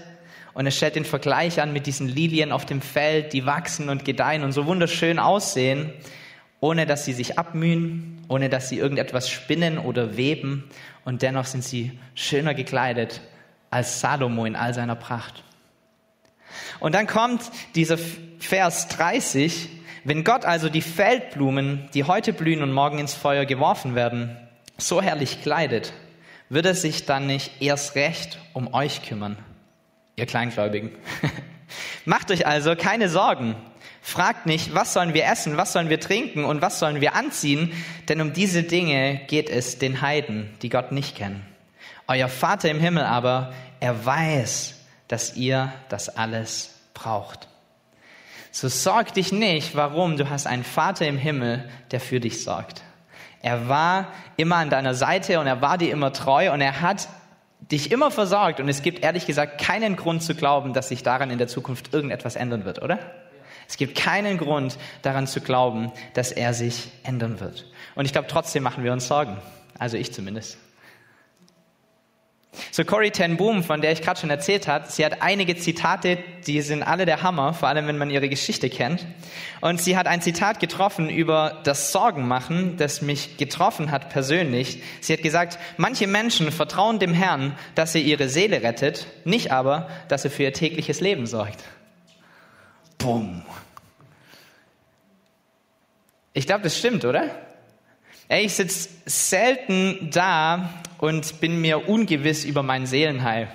Und 0.53 0.65
er 0.65 0.71
stellt 0.71 0.95
den 0.95 1.05
Vergleich 1.05 1.61
an 1.61 1.73
mit 1.73 1.85
diesen 1.85 2.07
Lilien 2.07 2.51
auf 2.51 2.65
dem 2.65 2.81
Feld, 2.81 3.33
die 3.33 3.45
wachsen 3.45 3.89
und 3.89 4.05
gedeihen 4.05 4.43
und 4.43 4.51
so 4.51 4.65
wunderschön 4.65 5.19
aussehen, 5.19 5.93
ohne 6.59 6.85
dass 6.85 7.05
sie 7.05 7.13
sich 7.13 7.37
abmühen, 7.37 8.25
ohne 8.27 8.49
dass 8.49 8.69
sie 8.69 8.77
irgendetwas 8.77 9.29
spinnen 9.29 9.77
oder 9.77 10.17
weben. 10.17 10.69
Und 11.05 11.21
dennoch 11.21 11.45
sind 11.45 11.63
sie 11.63 11.97
schöner 12.15 12.53
gekleidet 12.53 13.21
als 13.69 14.01
Salomo 14.01 14.45
in 14.45 14.55
all 14.55 14.73
seiner 14.73 14.95
Pracht. 14.95 15.43
Und 16.79 16.95
dann 16.95 17.07
kommt 17.07 17.41
dieser 17.75 17.97
Vers 18.39 18.87
30, 18.89 19.69
wenn 20.03 20.23
Gott 20.23 20.45
also 20.45 20.69
die 20.69 20.81
Feldblumen, 20.81 21.89
die 21.93 22.05
heute 22.05 22.33
blühen 22.33 22.63
und 22.63 22.71
morgen 22.71 22.99
ins 22.99 23.13
Feuer 23.13 23.45
geworfen 23.45 23.95
werden, 23.95 24.35
so 24.77 25.01
herrlich 25.01 25.41
kleidet, 25.41 25.93
wird 26.49 26.65
er 26.65 26.73
sich 26.73 27.05
dann 27.05 27.27
nicht 27.27 27.61
erst 27.61 27.95
recht 27.95 28.39
um 28.53 28.73
euch 28.73 29.03
kümmern, 29.03 29.37
ihr 30.19 30.25
Kleingläubigen. 30.25 30.91
Macht 32.05 32.31
euch 32.31 32.45
also 32.45 32.75
keine 32.75 33.09
Sorgen. 33.09 33.55
Fragt 34.01 34.45
nicht, 34.45 34.73
was 34.73 34.93
sollen 34.93 35.13
wir 35.13 35.25
essen, 35.25 35.57
was 35.57 35.73
sollen 35.73 35.89
wir 35.89 35.99
trinken 35.99 36.45
und 36.45 36.61
was 36.61 36.79
sollen 36.79 37.01
wir 37.01 37.15
anziehen, 37.15 37.73
denn 38.07 38.21
um 38.21 38.33
diese 38.33 38.63
Dinge 38.63 39.21
geht 39.27 39.49
es 39.49 39.77
den 39.77 40.01
Heiden, 40.01 40.49
die 40.61 40.69
Gott 40.69 40.91
nicht 40.91 41.17
kennen. 41.17 41.45
Euer 42.07 42.27
Vater 42.27 42.69
im 42.69 42.79
Himmel 42.79 43.03
aber, 43.03 43.53
er 43.79 44.05
weiß, 44.05 44.75
dass 45.07 45.35
ihr 45.35 45.71
das 45.89 46.09
alles 46.09 46.75
braucht. 46.93 47.47
So 48.51 48.67
sorg 48.67 49.13
dich 49.13 49.31
nicht, 49.31 49.75
warum 49.75 50.17
du 50.17 50.29
hast 50.29 50.47
einen 50.47 50.63
Vater 50.63 51.05
im 51.05 51.17
Himmel, 51.17 51.69
der 51.91 51.99
für 51.99 52.19
dich 52.19 52.43
sorgt. 52.43 52.81
Er 53.41 53.69
war 53.69 54.07
immer 54.37 54.57
an 54.57 54.69
deiner 54.69 54.95
Seite 54.95 55.39
und 55.39 55.47
er 55.47 55.61
war 55.61 55.77
dir 55.77 55.91
immer 55.91 56.11
treu 56.11 56.51
und 56.51 56.61
er 56.61 56.81
hat 56.81 57.07
dich 57.59 57.91
immer 57.91 58.11
versorgt 58.11 58.59
und 58.59 58.69
es 58.69 58.81
gibt 58.81 59.03
ehrlich 59.03 59.25
gesagt 59.25 59.61
keinen 59.61 59.95
Grund 59.95 60.23
zu 60.23 60.33
glauben, 60.35 60.73
dass 60.73 60.89
sich 60.89 61.03
daran 61.03 61.29
in 61.29 61.37
der 61.37 61.47
Zukunft 61.47 61.93
irgendetwas 61.93 62.35
ändern 62.35 62.65
wird, 62.65 62.81
oder? 62.81 62.99
Es 63.67 63.77
gibt 63.77 63.95
keinen 63.95 64.37
Grund 64.37 64.77
daran 65.03 65.27
zu 65.27 65.41
glauben, 65.41 65.91
dass 66.15 66.31
er 66.31 66.55
sich 66.55 66.89
ändern 67.03 67.39
wird. 67.39 67.65
Und 67.93 68.05
ich 68.05 68.11
glaube, 68.11 68.27
trotzdem 68.27 68.63
machen 68.63 68.83
wir 68.83 68.91
uns 68.93 69.07
Sorgen. 69.07 69.37
Also 69.77 69.97
ich 69.97 70.11
zumindest. 70.11 70.57
So 72.71 72.83
Corey 72.83 73.11
ten 73.11 73.37
Boom, 73.37 73.63
von 73.63 73.81
der 73.81 73.91
ich 73.91 74.01
gerade 74.01 74.19
schon 74.19 74.29
erzählt 74.29 74.67
habe, 74.67 74.85
sie 74.89 75.05
hat 75.05 75.21
einige 75.21 75.55
Zitate, 75.55 76.17
die 76.47 76.61
sind 76.61 76.81
alle 76.81 77.05
der 77.05 77.21
Hammer, 77.21 77.53
vor 77.53 77.69
allem 77.69 77.87
wenn 77.87 77.97
man 77.97 78.09
ihre 78.09 78.27
Geschichte 78.27 78.69
kennt. 78.69 79.05
Und 79.61 79.79
sie 79.79 79.95
hat 79.95 80.07
ein 80.07 80.21
Zitat 80.21 80.59
getroffen 80.59 81.09
über 81.09 81.61
das 81.63 81.91
Sorgenmachen, 81.91 82.75
das 82.77 83.01
mich 83.01 83.37
getroffen 83.37 83.91
hat 83.91 84.09
persönlich. 84.09 84.81
Sie 84.99 85.13
hat 85.13 85.21
gesagt, 85.21 85.59
manche 85.77 86.07
Menschen 86.07 86.51
vertrauen 86.51 86.99
dem 86.99 87.13
Herrn, 87.13 87.55
dass 87.75 87.93
er 87.93 88.01
ihre 88.01 88.29
Seele 88.29 88.63
rettet, 88.63 89.05
nicht 89.25 89.51
aber, 89.51 89.87
dass 90.07 90.25
er 90.25 90.31
für 90.31 90.43
ihr 90.43 90.53
tägliches 90.53 91.01
Leben 91.01 91.27
sorgt. 91.27 91.63
Boom. 92.97 93.43
Ich 96.33 96.45
glaube, 96.45 96.63
das 96.63 96.77
stimmt, 96.77 97.05
oder? 97.05 97.29
Ey, 98.31 98.45
ich 98.45 98.53
sitze 98.53 98.89
selten 99.07 100.11
da 100.13 100.69
und 100.99 101.41
bin 101.41 101.61
mir 101.61 101.89
ungewiss 101.89 102.45
über 102.45 102.61
mein 102.61 102.85
Seelenheil 102.85 103.47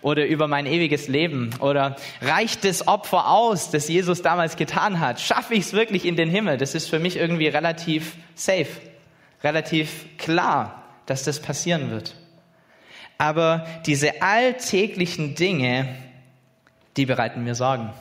oder 0.00 0.24
über 0.24 0.48
mein 0.48 0.64
ewiges 0.64 1.06
Leben 1.06 1.50
oder 1.60 1.96
reicht 2.22 2.64
das 2.64 2.88
Opfer 2.88 3.28
aus, 3.28 3.70
das 3.70 3.88
Jesus 3.88 4.22
damals 4.22 4.56
getan 4.56 5.00
hat? 5.00 5.20
Schaffe 5.20 5.52
ich 5.52 5.66
es 5.66 5.72
wirklich 5.74 6.06
in 6.06 6.16
den 6.16 6.30
Himmel? 6.30 6.56
Das 6.56 6.74
ist 6.74 6.88
für 6.88 6.98
mich 6.98 7.18
irgendwie 7.18 7.48
relativ 7.48 8.16
safe, 8.34 8.80
relativ 9.44 10.06
klar, 10.16 10.82
dass 11.04 11.22
das 11.22 11.40
passieren 11.40 11.90
wird. 11.90 12.14
Aber 13.18 13.66
diese 13.84 14.22
alltäglichen 14.22 15.34
Dinge, 15.34 15.94
die 16.96 17.04
bereiten 17.04 17.44
mir 17.44 17.54
Sorgen 17.54 17.92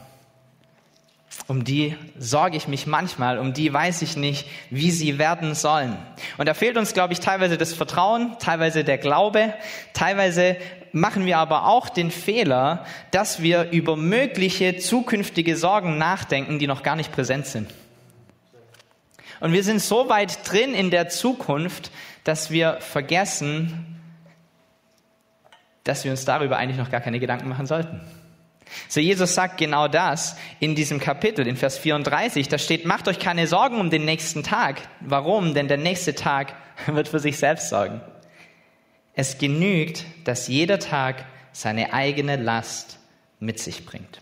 um 1.48 1.64
die 1.64 1.96
sorge 2.18 2.58
ich 2.58 2.68
mich 2.68 2.88
manchmal, 2.88 3.38
um 3.38 3.54
die 3.54 3.72
weiß 3.72 4.02
ich 4.02 4.18
nicht, 4.18 4.48
wie 4.70 4.90
sie 4.90 5.20
werden 5.20 5.54
sollen. 5.54 5.96
Und 6.38 6.48
da 6.48 6.54
fehlt 6.54 6.78
uns, 6.78 6.94
glaube 6.94 7.14
ich, 7.14 7.20
teilweise 7.20 7.58
das 7.58 7.74
Vertrauen, 7.74 8.36
teilweise 8.40 8.84
der 8.84 8.98
Glaube, 8.98 9.54
teilweise 9.94 10.58
machen 10.92 11.26
wir 11.26 11.38
aber 11.38 11.68
auch 11.68 11.90
den 11.90 12.10
Fehler, 12.10 12.86
dass 13.12 13.42
wir 13.42 13.70
über 13.72 13.96
mögliche 13.96 14.78
zukünftige 14.78 15.56
Sorgen 15.56 15.98
nachdenken, 15.98 16.58
die 16.58 16.68
noch 16.68 16.84
gar 16.84 16.96
nicht 16.96 17.12
präsent 17.12 17.46
sind. 17.46 17.70
Und 19.40 19.52
wir 19.54 19.64
sind 19.64 19.82
so 19.82 20.10
weit 20.10 20.50
drin 20.50 20.74
in 20.74 20.90
der 20.90 21.10
Zukunft, 21.10 21.92
dass 22.24 22.50
wir 22.50 22.78
vergessen, 22.80 24.02
dass 25.84 26.04
wir 26.04 26.12
uns 26.12 26.26
darüber 26.26 26.58
eigentlich 26.58 26.78
noch 26.78 26.90
gar 26.90 27.02
keine 27.02 27.20
Gedanken 27.20 27.50
machen 27.50 27.68
sollten. 27.68 28.02
So 28.88 29.00
Jesus 29.00 29.36
sagt 29.36 29.58
genau 29.58 29.88
das 29.88 30.36
in 30.60 30.76
diesem 30.76 31.00
Kapitel, 31.00 31.48
in 31.48 31.58
Vers 31.58 31.78
34. 31.78 32.48
Da 32.48 32.58
steht, 32.58 32.86
macht 32.86 33.08
euch 33.08 33.20
keine 33.20 33.48
Sorgen 33.48 33.80
um 33.80 33.90
den 33.90 34.06
nächsten 34.06 34.44
Tag. 34.44 34.82
Warum? 35.00 35.54
Denn 35.54 35.68
der 35.68 35.78
nächste 35.78 36.16
Tag 36.16 36.54
wird 36.88 37.08
für 37.08 37.20
sich 37.20 37.38
selbst 37.38 37.70
sorgen. 37.70 38.02
Es 39.14 39.38
genügt, 39.38 40.04
dass 40.26 40.48
jeder 40.48 40.80
Tag 40.80 41.26
seine 41.52 41.94
eigene 41.94 42.36
Last 42.36 43.00
mit 43.40 43.60
sich 43.60 43.86
bringt. 43.86 44.22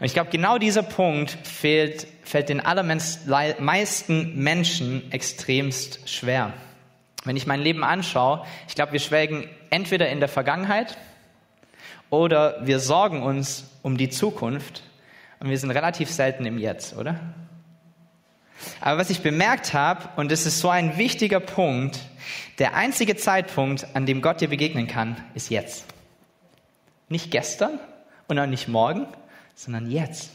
Und 0.00 0.06
ich 0.06 0.14
glaube, 0.14 0.30
genau 0.30 0.58
dieser 0.58 0.82
Punkt 0.82 1.36
fehlt, 1.46 2.06
fällt 2.24 2.48
den 2.48 2.60
allermeisten 2.60 4.34
Menschen 4.42 5.12
extremst 5.12 6.08
schwer. 6.08 6.54
Wenn 7.24 7.36
ich 7.36 7.46
mein 7.46 7.60
Leben 7.60 7.84
anschaue, 7.84 8.44
ich 8.66 8.74
glaube, 8.74 8.92
wir 8.92 9.00
schwelgen 9.00 9.46
entweder 9.68 10.08
in 10.08 10.20
der 10.20 10.30
Vergangenheit 10.30 10.96
oder 12.10 12.66
wir 12.66 12.80
sorgen 12.80 13.22
uns 13.22 13.64
um 13.82 13.96
die 13.96 14.10
Zukunft 14.10 14.82
und 15.38 15.48
wir 15.48 15.58
sind 15.58 15.70
relativ 15.70 16.10
selten 16.10 16.44
im 16.44 16.58
Jetzt, 16.58 16.96
oder? 16.96 17.18
Aber 18.80 19.00
was 19.00 19.10
ich 19.10 19.22
bemerkt 19.22 19.72
habe, 19.72 20.08
und 20.16 20.30
das 20.30 20.44
ist 20.44 20.60
so 20.60 20.68
ein 20.68 20.98
wichtiger 20.98 21.40
Punkt, 21.40 22.00
der 22.58 22.74
einzige 22.74 23.16
Zeitpunkt, 23.16 23.86
an 23.94 24.04
dem 24.04 24.20
Gott 24.20 24.40
dir 24.40 24.48
begegnen 24.48 24.86
kann, 24.86 25.16
ist 25.34 25.50
jetzt. 25.50 25.86
Nicht 27.08 27.30
gestern 27.30 27.78
und 28.28 28.38
auch 28.38 28.46
nicht 28.46 28.68
morgen, 28.68 29.06
sondern 29.54 29.90
jetzt. 29.90 30.30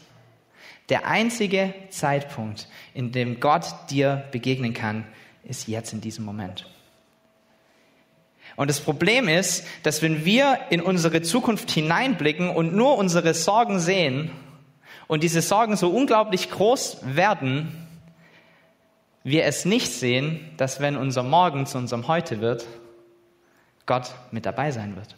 Der 0.88 1.06
einzige 1.06 1.72
Zeitpunkt, 1.90 2.68
in 2.94 3.12
dem 3.12 3.40
Gott 3.40 3.66
dir 3.90 4.24
begegnen 4.30 4.74
kann, 4.74 5.04
ist 5.44 5.68
jetzt 5.68 5.92
in 5.92 6.00
diesem 6.00 6.24
Moment. 6.24 6.66
Und 8.56 8.68
das 8.70 8.80
Problem 8.80 9.28
ist, 9.28 9.64
dass 9.82 10.02
wenn 10.02 10.24
wir 10.24 10.58
in 10.70 10.80
unsere 10.80 11.22
Zukunft 11.22 11.70
hineinblicken 11.70 12.48
und 12.48 12.74
nur 12.74 12.96
unsere 12.96 13.34
Sorgen 13.34 13.78
sehen 13.78 14.30
und 15.06 15.22
diese 15.22 15.42
Sorgen 15.42 15.76
so 15.76 15.90
unglaublich 15.90 16.50
groß 16.50 17.00
werden, 17.04 17.86
wir 19.22 19.44
es 19.44 19.64
nicht 19.64 19.92
sehen, 19.92 20.40
dass 20.56 20.80
wenn 20.80 20.96
unser 20.96 21.22
Morgen 21.22 21.66
zu 21.66 21.78
unserem 21.78 22.08
Heute 22.08 22.40
wird, 22.40 22.66
Gott 23.84 24.14
mit 24.30 24.46
dabei 24.46 24.70
sein 24.70 24.96
wird. 24.96 25.16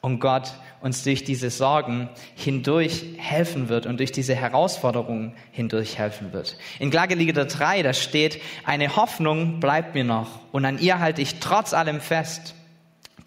Und 0.00 0.18
Gott 0.20 0.52
uns 0.80 1.02
durch 1.02 1.24
diese 1.24 1.50
Sorgen 1.50 2.08
hindurch 2.34 3.04
helfen 3.18 3.68
wird 3.68 3.86
und 3.86 3.98
durch 3.98 4.12
diese 4.12 4.34
Herausforderungen 4.34 5.34
hindurch 5.52 5.98
helfen 5.98 6.32
wird. 6.32 6.56
In 6.78 6.90
Klagelieder 6.90 7.44
3, 7.44 7.82
da 7.82 7.92
steht, 7.92 8.40
eine 8.64 8.96
Hoffnung 8.96 9.60
bleibt 9.60 9.94
mir 9.94 10.04
noch 10.04 10.28
und 10.52 10.64
an 10.64 10.78
ihr 10.78 10.98
halte 11.00 11.20
ich 11.20 11.40
trotz 11.40 11.74
allem 11.74 12.00
fest. 12.00 12.54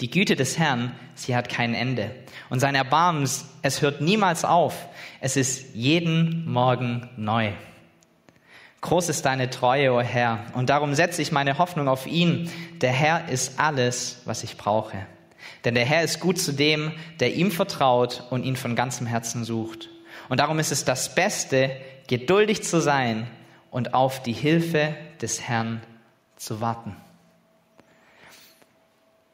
Die 0.01 0.09
Güte 0.09 0.35
des 0.35 0.57
Herrn, 0.57 0.91
sie 1.13 1.35
hat 1.35 1.49
kein 1.49 1.75
Ende. 1.75 2.11
Und 2.49 2.59
sein 2.59 2.75
Erbarmen, 2.75 3.29
es 3.61 3.81
hört 3.81 4.01
niemals 4.01 4.43
auf. 4.43 4.87
Es 5.21 5.37
ist 5.37 5.75
jeden 5.75 6.51
Morgen 6.51 7.09
neu. 7.15 7.51
Groß 8.81 9.07
ist 9.09 9.25
deine 9.25 9.49
Treue, 9.49 9.93
o 9.93 9.99
oh 9.99 10.01
Herr, 10.01 10.39
und 10.55 10.69
darum 10.69 10.93
setze 10.93 11.21
ich 11.21 11.31
meine 11.31 11.57
Hoffnung 11.57 11.87
auf 11.87 12.05
ihn. 12.05 12.51
Der 12.81 12.91
Herr 12.91 13.29
ist 13.29 13.57
alles, 13.59 14.21
was 14.25 14.43
ich 14.43 14.57
brauche. 14.57 15.07
Denn 15.65 15.75
der 15.75 15.85
Herr 15.85 16.03
ist 16.03 16.19
gut 16.19 16.39
zu 16.39 16.51
dem, 16.51 16.91
der 17.19 17.33
ihm 17.33 17.51
vertraut 17.51 18.23
und 18.29 18.43
ihn 18.43 18.55
von 18.55 18.75
ganzem 18.75 19.07
Herzen 19.07 19.43
sucht. 19.45 19.89
Und 20.29 20.39
darum 20.39 20.59
ist 20.59 20.71
es 20.71 20.85
das 20.85 21.15
Beste, 21.15 21.71
geduldig 22.07 22.63
zu 22.63 22.81
sein 22.81 23.27
und 23.71 23.93
auf 23.93 24.21
die 24.21 24.33
Hilfe 24.33 24.95
des 25.21 25.41
Herrn 25.41 25.81
zu 26.35 26.61
warten. 26.61 26.95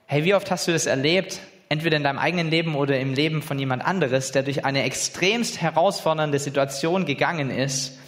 Hey, 0.05 0.23
wie 0.23 0.33
oft 0.33 0.49
hast 0.49 0.67
du 0.67 0.71
das 0.71 0.85
erlebt, 0.85 1.39
entweder 1.69 1.97
in 1.97 2.03
deinem 2.03 2.19
eigenen 2.19 2.49
Leben 2.49 2.75
oder 2.75 2.99
im 2.99 3.13
Leben 3.13 3.41
von 3.41 3.59
jemand 3.59 3.85
anderes, 3.85 4.31
der 4.31 4.43
durch 4.43 4.65
eine 4.65 4.83
extremst 4.83 5.61
herausfordernde 5.61 6.39
Situation 6.39 7.05
gegangen 7.05 7.51
ist 7.51 7.99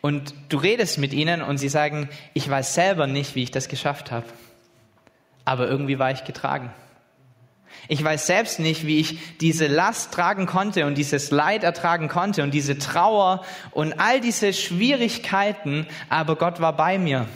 und 0.00 0.34
du 0.48 0.56
redest 0.56 0.98
mit 0.98 1.12
ihnen 1.12 1.42
und 1.42 1.58
sie 1.58 1.68
sagen, 1.68 2.08
ich 2.32 2.48
weiß 2.48 2.74
selber 2.74 3.06
nicht, 3.06 3.34
wie 3.34 3.42
ich 3.42 3.50
das 3.50 3.68
geschafft 3.68 4.10
habe, 4.10 4.26
aber 5.44 5.68
irgendwie 5.68 5.98
war 5.98 6.10
ich 6.10 6.24
getragen. 6.24 6.72
Ich 7.88 8.02
weiß 8.02 8.26
selbst 8.26 8.60
nicht, 8.60 8.86
wie 8.86 9.00
ich 9.00 9.38
diese 9.38 9.66
Last 9.66 10.12
tragen 10.12 10.46
konnte 10.46 10.86
und 10.86 10.96
dieses 10.96 11.30
Leid 11.30 11.64
ertragen 11.64 12.08
konnte 12.08 12.42
und 12.42 12.52
diese 12.52 12.78
Trauer 12.78 13.44
und 13.72 13.98
all 13.98 14.20
diese 14.20 14.52
Schwierigkeiten, 14.52 15.86
aber 16.08 16.36
Gott 16.36 16.60
war 16.60 16.76
bei 16.76 16.98
mir. 16.98 17.26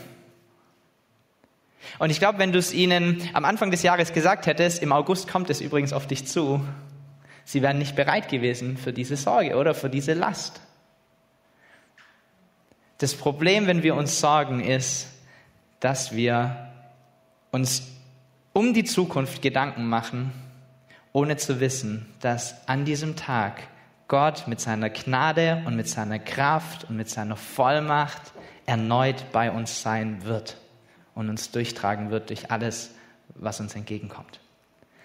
Und 1.99 2.11
ich 2.11 2.19
glaube, 2.19 2.39
wenn 2.39 2.53
du 2.53 2.59
es 2.59 2.73
ihnen 2.73 3.29
am 3.35 3.45
Anfang 3.45 3.71
des 3.71 3.83
Jahres 3.83 4.13
gesagt 4.13 4.47
hättest, 4.47 4.83
im 4.83 4.93
August 4.93 5.29
kommt 5.29 5.51
es 5.51 5.61
übrigens 5.61 5.93
auf 5.93 6.07
dich 6.07 6.27
zu, 6.27 6.65
sie 7.45 7.63
wären 7.63 7.79
nicht 7.79 7.97
bereit 7.97 8.29
gewesen 8.29 8.77
für 8.77 8.93
diese 8.93 9.17
Sorge 9.17 9.57
oder 9.57 9.75
für 9.75 9.91
diese 9.91 10.15
Last. 10.15 10.61
Das 12.99 13.15
Problem, 13.15 13.67
wenn 13.67 13.83
wir 13.83 13.97
uns 13.97 14.21
sorgen, 14.21 14.61
ist, 14.61 15.09
dass 15.81 16.15
wir 16.15 16.71
uns 17.51 17.83
um 18.55 18.73
die 18.73 18.85
Zukunft 18.85 19.43
Gedanken 19.43 19.87
machen, 19.87 20.33
ohne 21.13 21.37
zu 21.37 21.61
wissen, 21.61 22.07
dass 22.21 22.67
an 22.67 22.87
diesem 22.87 23.17
Tag 23.17 23.69
Gott 24.09 24.47
mit 24.47 24.61
seiner 24.61 24.91
Gnade 24.91 25.63
und 25.67 25.77
mit 25.77 25.89
seiner 25.89 26.19
Kraft 26.19 26.85
und 26.85 26.97
mit 26.97 27.11
seiner 27.11 27.37
Vollmacht 27.37 28.33
erneut 28.65 29.27
bei 29.33 29.51
uns 29.51 29.83
sein 29.83 30.25
wird 30.25 30.57
und 31.15 31.29
uns 31.29 31.51
durchtragen 31.51 32.11
wird 32.11 32.31
durch 32.31 32.51
alles, 32.51 32.95
was 33.35 33.61
uns 33.61 33.75
entgegenkommt. 33.75 34.41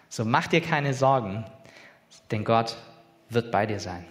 So 0.09 0.25
mach 0.25 0.47
dir 0.47 0.61
keine 0.61 0.93
Sorgen, 0.93 1.43
denn 2.31 2.45
Gott 2.45 2.77
wird 3.29 3.51
bei 3.51 3.65
dir 3.65 3.79
sein. 3.79 4.05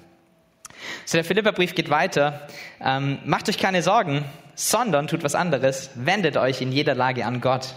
So, 1.05 1.17
der 1.17 1.25
Philipperbrief 1.25 1.75
geht 1.75 1.91
weiter. 1.91 2.47
Ähm, 2.81 3.19
macht 3.25 3.49
euch 3.49 3.59
keine 3.59 3.83
Sorgen, 3.83 4.25
sondern 4.55 5.07
tut 5.07 5.23
was 5.23 5.35
anderes. 5.35 5.91
Wendet 5.95 6.37
euch 6.37 6.61
in 6.61 6.73
jeder 6.73 6.95
Lage 6.95 7.25
an 7.25 7.41
Gott 7.41 7.75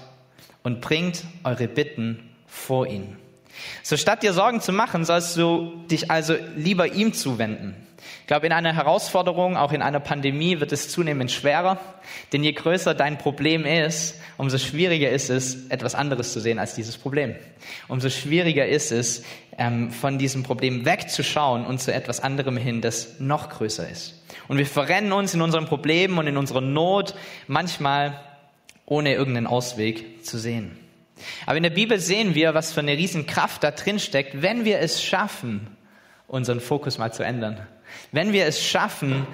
und 0.64 0.82
bringt 0.82 1.24
eure 1.44 1.68
Bitten 1.68 2.30
vor 2.48 2.88
ihn. 2.88 3.18
So 3.84 3.98
statt 3.98 4.24
dir 4.24 4.34
Sorgen 4.34 4.62
zu 4.62 4.72
machen, 4.72 5.06
sollst 5.06 5.36
du 5.38 5.84
dich 5.90 6.10
also 6.10 6.36
lieber 6.56 6.94
ihm 6.94 7.14
zuwenden. 7.14 7.76
Ich 8.22 8.28
glaube, 8.28 8.48
in 8.48 8.54
einer 8.54 8.74
Herausforderung, 8.74 9.58
auch 9.58 9.74
in 9.74 9.82
einer 9.82 10.00
Pandemie, 10.00 10.60
wird 10.60 10.72
es 10.72 10.90
zunehmend 10.90 11.32
schwerer, 11.32 11.80
denn 12.32 12.44
je 12.44 12.54
größer 12.54 12.96
dein 12.96 13.18
Problem 13.18 13.66
ist, 13.66 14.20
umso 14.38 14.58
schwieriger 14.58 15.10
ist 15.10 15.30
es, 15.30 15.68
etwas 15.68 15.96
anderes 15.96 16.34
zu 16.34 16.40
sehen 16.40 16.58
als 16.58 16.74
dieses 16.74 16.98
Problem. 16.98 17.36
Umso 17.88 18.10
schwieriger 18.10 18.66
ist 18.66 18.92
es, 18.92 19.24
ähm, 19.58 19.92
von 19.92 20.18
diesem 20.18 20.44
Problem 20.44 20.86
wegzuschauen 20.86 21.66
und 21.66 21.80
zu 21.80 21.94
etwas 21.94 22.22
anderem 22.22 22.58
hin, 22.58 22.82
das 22.82 23.20
noch 23.20 23.50
größer 23.50 23.88
ist. 23.88 24.24
Und 24.48 24.58
wir 24.58 24.66
verrennen 24.66 25.12
uns 25.12 25.34
in 25.34 25.42
unseren 25.42 25.66
Problemen 25.66 26.18
und 26.18 26.26
in 26.26 26.38
unserer 26.38 26.62
Not 26.62 27.14
manchmal 27.48 28.20
ohne 28.92 29.14
irgendeinen 29.14 29.48
Ausweg 29.48 30.26
zu 30.26 30.38
sehen. 30.38 30.78
Aber 31.46 31.56
in 31.56 31.64
der 31.64 31.70
Bibel 31.70 31.98
sehen 31.98 32.36
wir, 32.36 32.54
was 32.54 32.74
für 32.74 32.82
eine 32.82 32.98
Riesenkraft 32.98 33.64
da 33.64 33.72
drin 33.72 34.00
steckt, 34.00 34.42
wenn 34.42 34.66
wir 34.66 34.80
es 34.80 35.02
schaffen, 35.02 35.66
unseren 36.28 36.60
Fokus 36.60 36.98
mal 36.98 37.14
zu 37.14 37.24
ändern. 37.24 37.66
Wenn 38.12 38.34
wir 38.34 38.46
es 38.46 38.62
schaffen, 38.62 39.26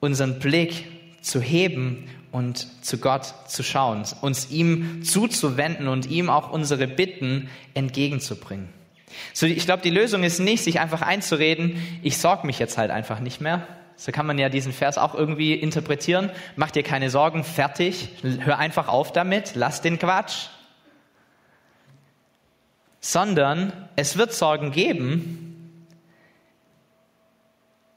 unseren 0.00 0.40
Blick 0.40 0.86
zu 1.22 1.40
heben 1.40 2.08
und 2.32 2.66
zu 2.84 2.98
Gott 2.98 3.32
zu 3.46 3.62
schauen, 3.62 4.02
uns 4.22 4.50
ihm 4.50 5.04
zuzuwenden 5.04 5.86
und 5.86 6.10
ihm 6.10 6.28
auch 6.28 6.50
unsere 6.50 6.88
Bitten 6.88 7.48
entgegenzubringen. 7.74 8.70
So, 9.32 9.46
ich 9.46 9.66
glaube, 9.66 9.84
die 9.84 9.90
Lösung 9.90 10.24
ist 10.24 10.40
nicht, 10.40 10.64
sich 10.64 10.80
einfach 10.80 11.02
einzureden, 11.02 11.80
ich 12.02 12.18
sorge 12.18 12.44
mich 12.44 12.58
jetzt 12.58 12.76
halt 12.76 12.90
einfach 12.90 13.20
nicht 13.20 13.40
mehr. 13.40 13.68
So 14.00 14.12
kann 14.12 14.24
man 14.24 14.38
ja 14.38 14.48
diesen 14.48 14.72
Vers 14.72 14.96
auch 14.96 15.14
irgendwie 15.14 15.52
interpretieren. 15.52 16.30
Mach 16.56 16.70
dir 16.70 16.82
keine 16.82 17.10
Sorgen, 17.10 17.44
fertig, 17.44 18.08
hör 18.22 18.56
einfach 18.56 18.88
auf 18.88 19.12
damit, 19.12 19.56
lass 19.56 19.82
den 19.82 19.98
Quatsch. 19.98 20.46
Sondern 22.98 23.74
es 23.96 24.16
wird 24.16 24.32
Sorgen 24.32 24.70
geben. 24.72 25.86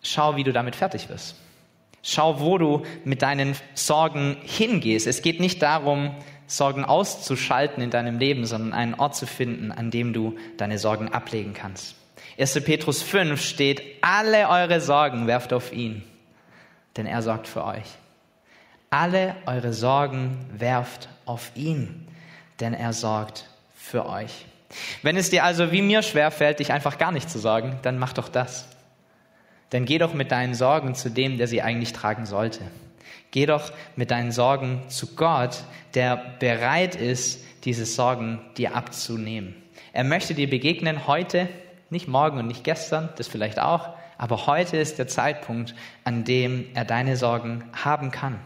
Schau, 0.01 0.35
wie 0.35 0.43
du 0.43 0.51
damit 0.51 0.75
fertig 0.75 1.07
wirst. 1.07 1.37
Schau, 2.01 2.41
wo 2.41 2.57
du 2.57 2.83
mit 3.05 3.21
deinen 3.21 3.55
Sorgen 3.73 4.35
hingehst. 4.43 5.07
Es 5.07 5.21
geht 5.21 5.39
nicht 5.39 5.61
darum, 5.61 6.13
Sorgen 6.47 6.83
auszuschalten 6.83 7.81
in 7.81 7.91
deinem 7.91 8.19
Leben, 8.19 8.45
sondern 8.45 8.73
einen 8.73 8.95
Ort 8.95 9.15
zu 9.15 9.25
finden, 9.25 9.71
an 9.71 9.89
dem 9.89 10.11
du 10.11 10.35
deine 10.57 10.79
Sorgen 10.79 11.13
ablegen 11.13 11.53
kannst. 11.53 11.95
1. 12.37 12.63
Petrus 12.63 13.01
5 13.01 13.41
steht, 13.41 13.81
alle 14.01 14.49
eure 14.49 14.81
Sorgen 14.81 15.27
werft 15.27 15.53
auf 15.53 15.71
ihn, 15.71 16.03
denn 16.97 17.05
er 17.05 17.21
sorgt 17.21 17.47
für 17.47 17.63
euch. 17.63 17.85
Alle 18.89 19.35
eure 19.45 19.73
Sorgen 19.73 20.37
werft 20.51 21.09
auf 21.25 21.51
ihn, 21.55 22.07
denn 22.59 22.73
er 22.73 22.93
sorgt 22.93 23.45
für 23.75 24.07
euch. 24.07 24.45
Wenn 25.01 25.17
es 25.17 25.29
dir 25.29 25.43
also 25.43 25.71
wie 25.71 25.81
mir 25.81 26.01
schwerfällt, 26.01 26.59
dich 26.59 26.71
einfach 26.71 26.97
gar 26.97 27.11
nicht 27.11 27.29
zu 27.29 27.39
sorgen, 27.39 27.77
dann 27.83 27.99
mach 27.99 28.13
doch 28.13 28.29
das. 28.29 28.67
Dann 29.69 29.85
geh 29.85 29.97
doch 29.97 30.13
mit 30.13 30.31
deinen 30.31 30.53
Sorgen 30.53 30.95
zu 30.95 31.09
dem, 31.09 31.37
der 31.37 31.47
sie 31.47 31.61
eigentlich 31.61 31.93
tragen 31.93 32.25
sollte. 32.25 32.61
Geh 33.31 33.47
doch 33.47 33.71
mit 33.95 34.11
deinen 34.11 34.31
Sorgen 34.31 34.83
zu 34.89 35.15
Gott, 35.15 35.63
der 35.95 36.15
bereit 36.39 36.95
ist, 36.95 37.43
diese 37.65 37.85
Sorgen 37.85 38.41
dir 38.57 38.75
abzunehmen. 38.75 39.55
Er 39.91 40.03
möchte 40.03 40.35
dir 40.35 40.49
begegnen 40.49 41.07
heute, 41.07 41.49
nicht 41.93 42.09
morgen 42.09 42.37
und 42.37 42.47
nicht 42.47 42.65
gestern, 42.65 43.07
das 43.15 43.29
vielleicht 43.29 43.59
auch, 43.59 43.89
aber 44.17 44.47
heute 44.47 44.77
ist 44.77 44.99
der 44.99 45.07
Zeitpunkt, 45.07 45.73
an 46.03 46.25
dem 46.25 46.65
er 46.73 46.85
deine 46.85 47.15
Sorgen 47.15 47.63
haben 47.71 48.11
kann. 48.11 48.39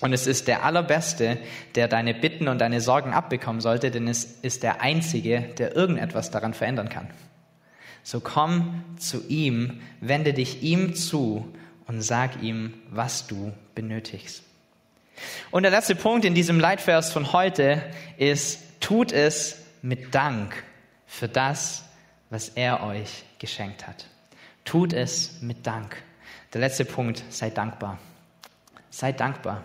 Und 0.00 0.12
es 0.12 0.26
ist 0.26 0.48
der 0.48 0.64
Allerbeste, 0.64 1.38
der 1.76 1.88
deine 1.88 2.14
Bitten 2.14 2.48
und 2.48 2.58
deine 2.58 2.80
Sorgen 2.80 3.12
abbekommen 3.12 3.60
sollte, 3.60 3.90
denn 3.90 4.08
es 4.08 4.24
ist 4.24 4.62
der 4.62 4.80
Einzige, 4.80 5.40
der 5.58 5.76
irgendetwas 5.76 6.30
daran 6.30 6.54
verändern 6.54 6.88
kann. 6.88 7.08
So 8.02 8.20
komm 8.20 8.84
zu 8.98 9.26
ihm, 9.28 9.80
wende 10.00 10.34
dich 10.34 10.62
ihm 10.62 10.94
zu 10.94 11.48
und 11.86 12.02
sag 12.02 12.42
ihm, 12.42 12.74
was 12.90 13.26
du 13.26 13.52
benötigst. 13.74 14.42
Und 15.50 15.62
der 15.62 15.70
letzte 15.70 15.94
Punkt 15.94 16.24
in 16.24 16.34
diesem 16.34 16.58
Leitvers 16.58 17.12
von 17.12 17.32
heute 17.32 17.82
ist, 18.18 18.80
tut 18.80 19.12
es 19.12 19.62
mit 19.80 20.14
Dank 20.14 20.54
für 21.06 21.28
das, 21.28 21.83
was 22.34 22.48
er 22.48 22.82
euch 22.82 23.22
geschenkt 23.38 23.86
hat. 23.86 24.06
Tut 24.64 24.92
es 24.92 25.40
mit 25.40 25.64
Dank. 25.68 26.02
Der 26.52 26.60
letzte 26.60 26.84
Punkt, 26.84 27.22
sei 27.30 27.48
dankbar. 27.48 27.98
Sei 28.90 29.12
dankbar. 29.12 29.62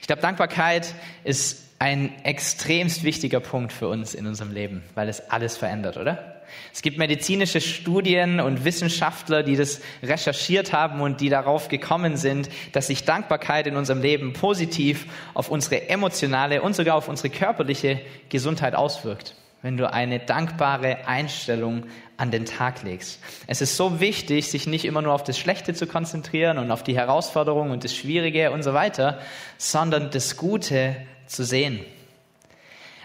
Ich 0.00 0.06
glaube, 0.06 0.22
Dankbarkeit 0.22 0.94
ist 1.24 1.62
ein 1.78 2.24
extremst 2.24 3.04
wichtiger 3.04 3.40
Punkt 3.40 3.70
für 3.70 3.88
uns 3.88 4.14
in 4.14 4.26
unserem 4.26 4.50
Leben, 4.50 4.82
weil 4.94 5.10
es 5.10 5.28
alles 5.28 5.58
verändert, 5.58 5.98
oder? 5.98 6.42
Es 6.72 6.80
gibt 6.80 6.96
medizinische 6.96 7.60
Studien 7.60 8.40
und 8.40 8.64
Wissenschaftler, 8.64 9.42
die 9.42 9.56
das 9.56 9.82
recherchiert 10.02 10.72
haben 10.72 11.02
und 11.02 11.20
die 11.20 11.28
darauf 11.28 11.68
gekommen 11.68 12.16
sind, 12.16 12.48
dass 12.72 12.86
sich 12.86 13.04
Dankbarkeit 13.04 13.66
in 13.66 13.76
unserem 13.76 14.00
Leben 14.00 14.32
positiv 14.32 15.04
auf 15.34 15.50
unsere 15.50 15.90
emotionale 15.90 16.62
und 16.62 16.74
sogar 16.74 16.96
auf 16.96 17.08
unsere 17.08 17.28
körperliche 17.28 18.00
Gesundheit 18.30 18.74
auswirkt 18.74 19.34
wenn 19.62 19.76
du 19.76 19.92
eine 19.92 20.18
dankbare 20.18 21.06
Einstellung 21.06 21.84
an 22.16 22.30
den 22.30 22.44
Tag 22.44 22.82
legst. 22.82 23.20
Es 23.46 23.60
ist 23.60 23.76
so 23.76 24.00
wichtig, 24.00 24.50
sich 24.50 24.66
nicht 24.66 24.84
immer 24.84 25.02
nur 25.02 25.12
auf 25.12 25.24
das 25.24 25.38
Schlechte 25.38 25.74
zu 25.74 25.86
konzentrieren 25.86 26.58
und 26.58 26.70
auf 26.70 26.82
die 26.82 26.96
Herausforderungen 26.96 27.70
und 27.70 27.84
das 27.84 27.94
Schwierige 27.94 28.50
und 28.52 28.62
so 28.62 28.74
weiter, 28.74 29.18
sondern 29.58 30.10
das 30.10 30.36
Gute 30.36 30.96
zu 31.26 31.44
sehen. 31.44 31.80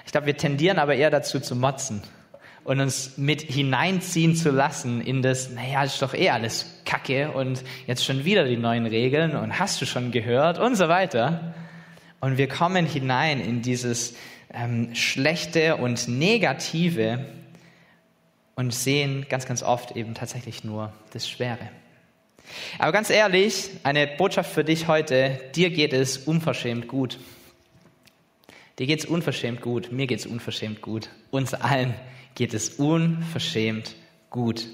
Ich 0.06 0.12
glaube, 0.12 0.28
wir 0.28 0.38
tendieren 0.38 0.80
aber 0.80 0.96
eher 0.96 1.10
dazu 1.10 1.40
zu 1.40 1.56
motzen 1.56 2.04
und 2.64 2.80
uns 2.80 3.18
mit 3.18 3.42
hineinziehen 3.42 4.36
zu 4.36 4.50
lassen 4.50 5.02
in 5.02 5.22
das, 5.22 5.50
naja, 5.52 5.84
ist 5.84 6.02
doch 6.02 6.14
eh 6.14 6.30
alles 6.30 6.82
Kacke 6.84 7.32
und 7.32 7.64
jetzt 7.86 8.04
schon 8.04 8.26
wieder 8.26 8.46
die 8.46 8.58
neuen 8.58 8.86
Regeln 8.86 9.36
und 9.36 9.60
hast 9.60 9.82
du 9.82 9.86
schon 9.86 10.12
gehört 10.12 10.58
und 10.58 10.76
so 10.76 10.90
weiter. 10.90 11.54
Und 12.22 12.38
wir 12.38 12.48
kommen 12.48 12.86
hinein 12.86 13.40
in 13.40 13.62
dieses 13.62 14.16
ähm, 14.54 14.94
Schlechte 14.96 15.78
und 15.78 16.08
Negative 16.08 17.26
und 18.56 18.74
sehen 18.74 19.26
ganz, 19.30 19.46
ganz 19.46 19.64
oft 19.64 19.96
eben 19.96 20.14
tatsächlich 20.14 20.64
nur 20.64 20.94
das 21.12 21.30
Schwere. 21.30 21.70
Aber 22.78 22.92
ganz 22.92 23.10
ehrlich, 23.10 23.72
eine 23.84 24.08
Botschaft 24.08 24.54
für 24.54 24.64
dich 24.64 24.88
heute, 24.88 25.40
dir 25.56 25.70
geht 25.72 25.94
es 25.94 26.18
unverschämt 26.18 26.88
gut. 26.88 27.20
Dir 28.80 28.88
geht 28.88 29.00
es 29.00 29.06
unverschämt 29.06 29.62
gut, 29.62 29.92
mir 29.92 30.06
geht 30.06 30.20
es 30.20 30.26
unverschämt 30.26 30.82
gut, 30.82 31.10
uns 31.32 31.54
allen 31.54 31.94
geht 32.36 32.54
es 32.54 32.70
unverschämt 32.72 33.96
gut. 34.30 34.68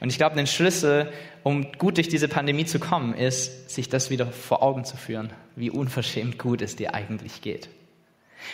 Und 0.00 0.10
ich 0.10 0.16
glaube, 0.16 0.36
ein 0.36 0.46
Schlüssel, 0.46 1.12
um 1.42 1.70
gut 1.72 1.98
durch 1.98 2.08
diese 2.08 2.28
Pandemie 2.28 2.64
zu 2.64 2.78
kommen, 2.78 3.14
ist, 3.14 3.70
sich 3.70 3.88
das 3.88 4.10
wieder 4.10 4.26
vor 4.26 4.62
Augen 4.62 4.84
zu 4.84 4.96
führen, 4.96 5.30
wie 5.54 5.70
unverschämt 5.70 6.38
gut 6.38 6.62
es 6.62 6.76
dir 6.76 6.94
eigentlich 6.94 7.42
geht. 7.42 7.68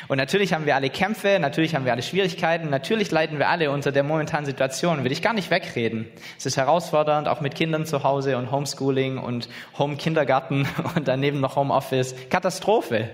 Und 0.09 0.18
natürlich 0.18 0.53
haben 0.53 0.66
wir 0.66 0.75
alle 0.75 0.90
Kämpfe, 0.90 1.38
natürlich 1.40 1.75
haben 1.75 1.85
wir 1.85 1.92
alle 1.92 2.03
Schwierigkeiten, 2.03 2.70
natürlich 2.70 3.11
leiden 3.11 3.38
wir 3.38 3.49
alle 3.49 3.70
unter 3.70 3.92
der 3.92 4.03
momentanen 4.03 4.46
Situation, 4.46 5.05
will 5.05 5.12
ich 5.12 5.22
gar 5.22 5.33
nicht 5.33 5.51
wegreden. 5.51 6.07
Es 6.38 6.46
ist 6.46 6.57
herausfordernd, 6.57 7.29
auch 7.29 7.40
mit 7.40 7.55
Kindern 7.55 7.87
zu 7.87 8.03
Hause 8.03 8.37
und 8.37 8.51
Homeschooling 8.51 9.18
und 9.18 9.49
Home-Kindergarten 9.79 10.66
und 10.96 11.09
daneben 11.09 11.40
noch 11.40 11.57
Homeoffice. 11.57 12.14
Katastrophe. 12.31 13.11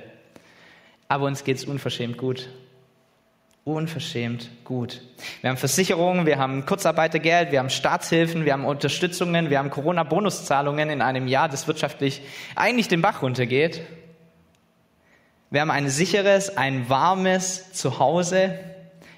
Aber 1.08 1.26
uns 1.26 1.44
geht's 1.44 1.64
unverschämt 1.64 2.16
gut 2.16 2.48
unverschämt 3.64 4.50
gut. 4.64 5.02
Wir 5.40 5.50
haben 5.50 5.56
Versicherungen, 5.56 6.26
wir 6.26 6.38
haben 6.38 6.66
Kurzarbeitergeld, 6.66 7.52
wir 7.52 7.60
haben 7.60 7.70
Staatshilfen, 7.70 8.44
wir 8.44 8.54
haben 8.54 8.64
Unterstützungen, 8.64 9.50
wir 9.50 9.58
haben 9.58 9.70
Corona-Bonuszahlungen 9.70 10.90
in 10.90 11.00
einem 11.00 11.28
Jahr, 11.28 11.48
das 11.48 11.68
wirtschaftlich 11.68 12.22
eigentlich 12.56 12.88
den 12.88 13.02
Bach 13.02 13.22
runtergeht. 13.22 13.82
Wir 15.52 15.60
haben 15.60 15.70
ein 15.70 15.90
sicheres, 15.90 16.56
ein 16.56 16.88
warmes 16.88 17.72
Zuhause, 17.72 18.58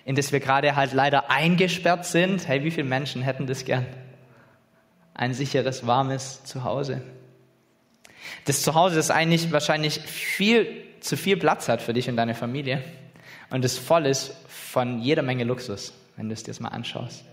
in 0.04 0.16
das 0.16 0.32
wir 0.32 0.40
gerade 0.40 0.74
halt 0.74 0.92
leider 0.92 1.30
eingesperrt 1.30 2.06
sind. 2.06 2.48
Hey, 2.48 2.64
wie 2.64 2.72
viele 2.72 2.88
Menschen 2.88 3.22
hätten 3.22 3.46
das 3.46 3.64
gern? 3.64 3.86
Ein 5.14 5.32
sicheres, 5.32 5.86
warmes 5.86 6.42
Zuhause. 6.42 7.02
Das 8.46 8.62
Zuhause, 8.62 8.96
das 8.96 9.12
eigentlich 9.12 9.52
wahrscheinlich 9.52 10.00
viel 10.00 10.66
zu 10.98 11.16
viel 11.16 11.36
Platz 11.36 11.68
hat 11.68 11.80
für 11.80 11.92
dich 11.92 12.08
und 12.08 12.16
deine 12.16 12.34
Familie 12.34 12.82
und 13.50 13.64
es 13.64 13.78
voll 13.78 14.04
ist 14.04 14.34
von 14.48 15.00
jeder 15.02 15.22
Menge 15.22 15.44
Luxus, 15.44 15.94
wenn 16.16 16.28
du 16.28 16.32
es 16.32 16.42
dir 16.42 16.54
mal 16.58 16.70
anschaust. 16.70 17.24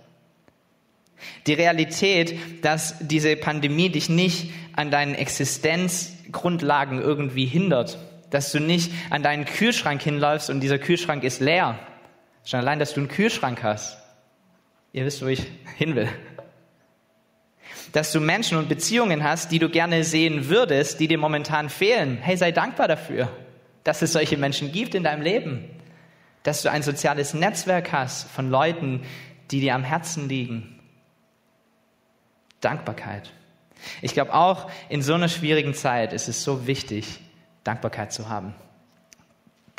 Die 1.48 1.54
Realität, 1.54 2.64
dass 2.64 3.00
diese 3.00 3.36
Pandemie 3.36 3.90
dich 3.90 4.10
nicht 4.10 4.52
an 4.74 4.92
deinen 4.92 5.16
Existenzgrundlagen 5.16 7.02
irgendwie 7.02 7.48
hindert, 7.48 7.98
dass 8.32 8.52
du 8.52 8.60
nicht 8.60 8.91
an 9.12 9.22
deinen 9.22 9.46
Kühlschrank 9.46 10.02
hinläufst 10.02 10.50
und 10.50 10.62
dieser 10.62 10.80
Kühlschrank 10.80 11.24
ist 11.24 11.39
leer. 11.39 11.78
Schon 12.44 12.60
allein, 12.60 12.80
dass 12.80 12.96
du 12.96 13.02
einen 13.02 13.10
Kühlschrank 13.10 13.62
hast. 13.62 13.98
Ihr 14.94 15.06
wisst, 15.06 15.22
wo 15.22 15.28
ich 15.28 15.46
hin 15.78 15.96
will. 15.96 16.10
Dass 17.91 18.12
du 18.12 18.20
Menschen 18.20 18.58
und 18.58 18.67
Beziehungen 18.67 19.24
hast, 19.24 19.52
die 19.52 19.60
du 19.60 19.70
gerne 19.70 20.04
sehen 20.04 20.50
würdest, 20.50 21.00
die 21.00 21.08
dir 21.08 21.20
momentan 21.20 21.70
fehlen. 21.70 22.17
Hey, 22.17 22.36
sei 22.36 22.52
dankbar 22.52 22.88
dafür, 22.88 23.30
dass 23.84 24.02
es 24.02 24.13
solche 24.13 24.38
Menschen 24.38 24.72
gibt 24.72 24.96
in 24.96 25.04
deinem 25.04 25.22
Leben 25.22 25.70
dass 26.44 26.63
du 26.63 26.72
ein 26.72 26.84
soziales 26.84 27.34
Netzwerk 27.34 27.91
hast 27.91 28.30
von 28.30 28.50
Leuten, 28.50 29.04
die 29.52 29.60
dir 29.60 29.76
am 29.76 29.84
Herzen 29.84 30.28
liegen. 30.30 30.80
Dankbarkeit. 32.62 33.32
Ich 34.02 34.13
glaube, 34.13 34.34
auch 34.34 34.70
in 34.89 35.02
so 35.02 35.13
einer 35.13 35.30
schwierigen 35.30 35.74
Zeit 35.74 36.13
ist 36.13 36.28
es 36.28 36.44
so 36.44 36.67
wichtig, 36.67 37.20
Dankbarkeit 37.63 38.12
zu 38.12 38.30
haben, 38.30 38.56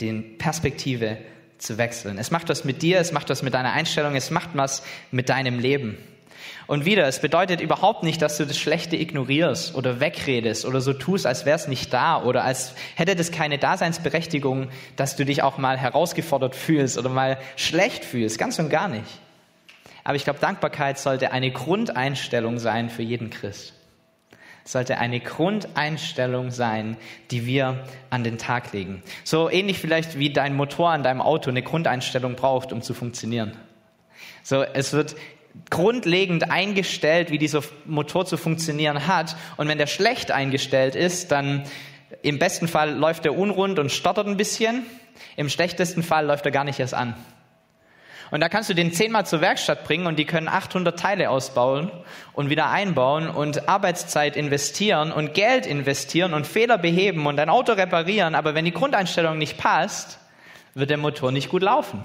den 0.01 0.39
Perspektive 0.39 1.19
zu 1.59 1.79
wechseln. 1.79 2.19
Es 2.19 2.31
macht 2.31 2.49
was 2.49 2.65
mit 2.65 2.83
dir, 2.83 2.99
es 2.99 3.13
macht 3.13 3.31
was 3.31 3.43
mit 3.43 3.55
deiner 3.55 3.73
Einstellung, 3.73 4.17
es 4.17 4.31
macht 4.31 4.51
was 4.55 4.83
mit 5.11 5.29
deinem 5.29 5.59
Leben. 5.59 5.99
Und 6.67 6.85
wieder, 6.85 7.07
es 7.07 7.21
bedeutet 7.21 7.61
überhaupt 7.61 8.03
nicht, 8.03 8.23
dass 8.23 8.37
du 8.37 8.47
das 8.47 8.59
Schlechte 8.59 8.97
ignorierst 8.97 9.75
oder 9.75 10.01
wegredest 10.01 10.65
oder 10.65 10.81
so 10.81 10.93
tust, 10.93 11.27
als 11.27 11.45
wäre 11.45 11.57
es 11.57 11.69
nicht 11.69 11.93
da 11.93 12.23
oder 12.23 12.45
als 12.45 12.75
hätte 12.95 13.17
das 13.17 13.31
keine 13.31 13.59
Daseinsberechtigung, 13.59 14.69
dass 14.97 15.17
du 15.17 15.25
dich 15.25 15.43
auch 15.43 15.59
mal 15.59 15.77
herausgefordert 15.77 16.55
fühlst 16.57 16.99
oder 16.99 17.09
mal 17.09 17.39
schlecht 17.57 18.05
fühlst. 18.05 18.39
Ganz 18.39 18.59
und 18.59 18.71
gar 18.71 18.89
nicht. 18.89 19.21
Aber 20.05 20.17
ich 20.17 20.25
glaube, 20.25 20.41
Dankbarkeit 20.41 20.99
sollte 20.99 21.33
eine 21.33 21.51
Grundeinstellung 21.51 22.59
sein 22.59 22.91
für 22.91 23.03
jeden 23.03 23.31
Christ. 23.31 23.75
Sollte 24.65 24.99
eine 24.99 25.21
Grundeinstellung 25.21 26.51
sein, 26.51 26.97
die 27.31 27.47
wir 27.47 27.85
an 28.11 28.23
den 28.23 28.39
Tag 28.39 28.73
legen. 28.73 29.03
So 29.25 29.51
ähnlich 29.51 29.79
vielleicht 29.79 30.19
wie 30.19 30.31
dein 30.31 30.55
Motor 30.55 30.91
an 30.91 31.03
deinem 31.03 31.21
Auto 31.21 31.51
eine 31.51 31.63
Grundeinstellung 31.63 32.37
braucht, 32.37 32.73
um 32.73 32.83
zu 32.83 32.95
funktionieren. 32.95 33.57
So, 34.43 34.63
es 34.63 34.93
wird 34.93 35.17
grundlegend 35.71 36.51
eingestellt, 36.51 37.31
wie 37.31 37.39
dieser 37.39 37.63
Motor 37.85 38.27
zu 38.27 38.37
funktionieren 38.37 39.07
hat. 39.07 39.37
Und 39.57 39.69
wenn 39.69 39.79
der 39.79 39.87
schlecht 39.87 40.31
eingestellt 40.31 40.95
ist, 40.95 41.31
dann 41.33 41.65
im 42.23 42.39
besten 42.39 42.69
Fall 42.69 42.95
läuft 42.95 43.27
er 43.27 43.37
unrund 43.37 43.79
und 43.79 43.91
stottert 43.91 44.27
ein 44.27 44.37
bisschen. 44.37 44.85
Im 45.37 45.49
schlechtesten 45.49 46.03
Fall 46.03 46.27
läuft 46.27 46.45
er 46.45 46.53
gar 46.53 46.65
nicht 46.65 46.79
erst 46.79 46.95
an. 46.95 47.15
Und 48.33 48.41
da 48.41 48.49
kannst 48.49 48.71
du 48.71 48.75
den 48.75 48.95
zehnmal 48.95 49.27
zur 49.27 49.43
Werkstatt 49.43 49.85
bringen 49.85 50.07
und 50.07 50.19
die 50.19 50.25
können 50.25 50.49
800 50.49 50.99
Teile 50.99 51.29
ausbauen 51.29 51.91
und 52.33 52.49
wieder 52.49 52.71
einbauen 52.71 53.29
und 53.29 53.69
Arbeitszeit 53.69 54.39
investieren 54.39 55.13
und 55.13 55.35
Geld 55.35 55.67
investieren 55.67 56.33
und 56.33 56.47
Fehler 56.47 56.79
beheben 56.79 57.27
und 57.27 57.37
dein 57.37 57.51
Auto 57.51 57.75
reparieren. 57.75 58.35
Aber 58.35 58.55
wenn 58.55 58.65
die 58.65 58.73
Grundeinstellung 58.73 59.37
nicht 59.37 59.59
passt, 59.59 60.19
wird 60.73 60.89
der 60.89 60.97
Motor 60.97 61.31
nicht 61.31 61.51
gut 61.51 61.61
laufen. 61.61 62.05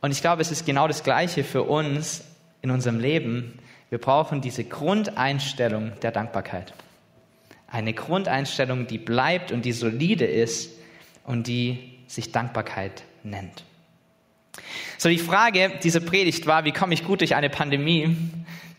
Und 0.00 0.12
ich 0.12 0.22
glaube, 0.22 0.40
es 0.40 0.50
ist 0.50 0.64
genau 0.64 0.88
das 0.88 1.04
Gleiche 1.04 1.44
für 1.44 1.64
uns 1.64 2.24
in 2.62 2.70
unserem 2.70 3.00
Leben. 3.00 3.58
Wir 3.90 3.98
brauchen 3.98 4.40
diese 4.40 4.64
Grundeinstellung 4.64 5.92
der 6.00 6.10
Dankbarkeit. 6.10 6.72
Eine 7.70 7.92
Grundeinstellung, 7.92 8.86
die 8.86 8.96
bleibt 8.96 9.52
und 9.52 9.66
die 9.66 9.72
solide 9.72 10.24
ist 10.24 10.70
und 11.24 11.48
die 11.48 11.98
sich 12.06 12.32
Dankbarkeit 12.32 13.02
nennt. 13.24 13.64
So, 14.98 15.08
die 15.08 15.18
Frage 15.18 15.72
dieser 15.82 16.00
Predigt 16.00 16.46
war, 16.46 16.64
wie 16.64 16.72
komme 16.72 16.94
ich 16.94 17.04
gut 17.04 17.20
durch 17.20 17.34
eine 17.34 17.50
Pandemie? 17.50 18.16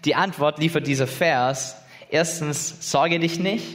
Die 0.06 0.15
Antwort 0.15 0.60
liefert 0.60 0.88
dieser 0.88 1.08
Vers. 1.08 1.78
Erstens, 2.10 2.91
sorge 2.91 3.20
dich 3.20 3.39
nicht. 3.39 3.65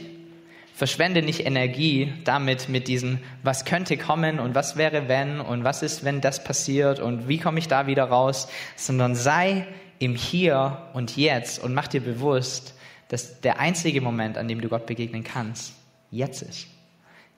Verschwende 0.73 1.23
nicht 1.23 1.45
Energie 1.45 2.13
damit 2.23 2.69
mit 2.69 2.87
diesen, 2.87 3.19
was 3.41 3.65
könnte 3.65 3.97
kommen 3.97 4.39
und 4.39 4.53
was 4.53 4.77
wäre 4.77 5.07
wenn 5.07 5.39
und 5.39 5.63
was 5.63 5.81
ist, 5.81 6.03
wenn 6.03 6.21
das 6.21 6.43
passiert 6.43 6.99
und 6.99 7.27
wie 7.27 7.39
komme 7.39 7.57
ich 7.57 7.67
da 7.67 7.87
wieder 7.87 8.03
raus, 8.03 8.47
sondern 8.75 9.15
sei 9.15 9.65
im 9.97 10.15
Hier 10.15 10.89
und 10.93 11.17
Jetzt 11.17 11.63
und 11.63 11.73
mach 11.73 11.87
dir 11.87 12.01
bewusst, 12.01 12.75
dass 13.07 13.41
der 13.41 13.59
einzige 13.59 14.01
Moment, 14.01 14.37
an 14.37 14.47
dem 14.47 14.61
du 14.61 14.69
Gott 14.69 14.85
begegnen 14.85 15.23
kannst, 15.23 15.73
jetzt 16.11 16.43
ist. 16.43 16.67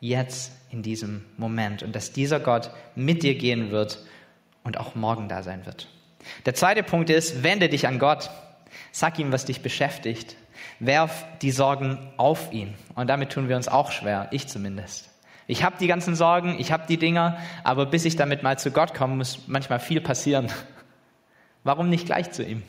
Jetzt 0.01 0.51
in 0.69 0.81
diesem 0.81 1.23
Moment 1.37 1.81
und 1.81 1.95
dass 1.95 2.11
dieser 2.11 2.39
Gott 2.39 2.71
mit 2.95 3.23
dir 3.23 3.35
gehen 3.35 3.71
wird 3.71 3.99
und 4.63 4.77
auch 4.77 4.95
morgen 4.95 5.29
da 5.29 5.43
sein 5.43 5.65
wird. 5.65 5.87
Der 6.45 6.53
zweite 6.53 6.83
Punkt 6.83 7.09
ist, 7.09 7.43
wende 7.43 7.69
dich 7.69 7.87
an 7.87 7.99
Gott. 7.99 8.29
Sag 8.91 9.19
ihm, 9.19 9.31
was 9.31 9.45
dich 9.45 9.61
beschäftigt. 9.61 10.35
Werf 10.79 11.25
die 11.41 11.51
Sorgen 11.51 12.11
auf 12.17 12.51
ihn. 12.51 12.75
Und 12.95 13.07
damit 13.07 13.31
tun 13.31 13.49
wir 13.49 13.55
uns 13.55 13.67
auch 13.67 13.91
schwer, 13.91 14.27
ich 14.31 14.47
zumindest. 14.47 15.09
Ich 15.47 15.63
habe 15.63 15.77
die 15.79 15.87
ganzen 15.87 16.15
Sorgen, 16.15 16.59
ich 16.59 16.71
habe 16.71 16.83
die 16.87 16.97
Dinger, 16.97 17.37
aber 17.63 17.85
bis 17.85 18.05
ich 18.05 18.15
damit 18.15 18.43
mal 18.43 18.59
zu 18.59 18.71
Gott 18.71 18.93
komme, 18.93 19.15
muss 19.15 19.47
manchmal 19.47 19.79
viel 19.79 20.01
passieren. 20.01 20.51
Warum 21.63 21.89
nicht 21.89 22.05
gleich 22.05 22.31
zu 22.31 22.43
ihm? 22.43 22.63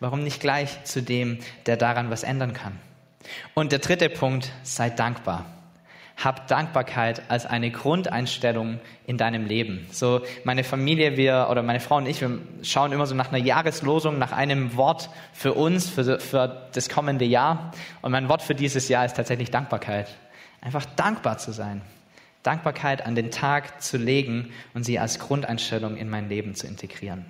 Warum 0.00 0.22
nicht 0.22 0.40
gleich 0.40 0.84
zu 0.84 1.02
dem, 1.02 1.38
der 1.66 1.76
daran 1.76 2.10
was 2.10 2.22
ändern 2.22 2.52
kann? 2.52 2.78
Und 3.54 3.72
der 3.72 3.78
dritte 3.78 4.10
Punkt, 4.10 4.50
sei 4.62 4.90
dankbar 4.90 5.46
hab 6.22 6.48
Dankbarkeit 6.48 7.22
als 7.28 7.46
eine 7.46 7.70
Grundeinstellung 7.70 8.78
in 9.06 9.16
deinem 9.16 9.46
Leben. 9.46 9.86
So 9.90 10.20
meine 10.44 10.64
Familie, 10.64 11.16
wir 11.16 11.48
oder 11.50 11.62
meine 11.62 11.80
Frau 11.80 11.96
und 11.96 12.06
ich, 12.06 12.20
wir 12.20 12.38
schauen 12.62 12.92
immer 12.92 13.06
so 13.06 13.14
nach 13.14 13.32
einer 13.32 13.42
Jahreslosung, 13.42 14.18
nach 14.18 14.32
einem 14.32 14.76
Wort 14.76 15.08
für 15.32 15.54
uns, 15.54 15.88
für, 15.88 16.20
für 16.20 16.68
das 16.72 16.90
kommende 16.90 17.24
Jahr. 17.24 17.72
Und 18.02 18.12
mein 18.12 18.28
Wort 18.28 18.42
für 18.42 18.54
dieses 18.54 18.88
Jahr 18.88 19.06
ist 19.06 19.16
tatsächlich 19.16 19.50
Dankbarkeit. 19.50 20.08
Einfach 20.60 20.84
dankbar 20.84 21.38
zu 21.38 21.52
sein. 21.52 21.80
Dankbarkeit 22.42 23.04
an 23.04 23.14
den 23.14 23.30
Tag 23.30 23.82
zu 23.82 23.96
legen 23.96 24.52
und 24.74 24.84
sie 24.84 24.98
als 24.98 25.18
Grundeinstellung 25.18 25.96
in 25.96 26.08
mein 26.08 26.28
Leben 26.28 26.54
zu 26.54 26.66
integrieren. 26.66 27.24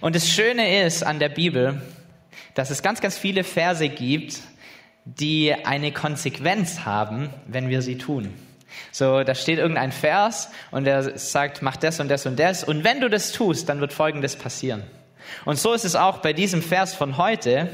Und 0.00 0.14
das 0.14 0.28
Schöne 0.28 0.84
ist 0.84 1.04
an 1.04 1.18
der 1.18 1.28
Bibel, 1.28 1.82
dass 2.54 2.70
es 2.70 2.82
ganz, 2.82 3.00
ganz 3.00 3.18
viele 3.18 3.44
Verse 3.44 3.88
gibt, 3.88 4.40
die 5.04 5.54
eine 5.64 5.92
Konsequenz 5.92 6.80
haben, 6.80 7.30
wenn 7.46 7.68
wir 7.68 7.82
sie 7.82 7.98
tun. 7.98 8.32
So, 8.90 9.22
da 9.22 9.34
steht 9.34 9.58
irgendein 9.58 9.92
Vers 9.92 10.50
und 10.70 10.84
der 10.84 11.18
sagt, 11.18 11.62
mach 11.62 11.76
das 11.76 12.00
und 12.00 12.08
das 12.08 12.26
und 12.26 12.38
das. 12.38 12.64
Und 12.64 12.84
wenn 12.84 13.00
du 13.00 13.08
das 13.08 13.32
tust, 13.32 13.68
dann 13.68 13.80
wird 13.80 13.92
Folgendes 13.92 14.36
passieren. 14.36 14.82
Und 15.44 15.58
so 15.58 15.72
ist 15.72 15.84
es 15.84 15.96
auch 15.96 16.18
bei 16.18 16.32
diesem 16.32 16.62
Vers 16.62 16.94
von 16.94 17.16
heute. 17.16 17.68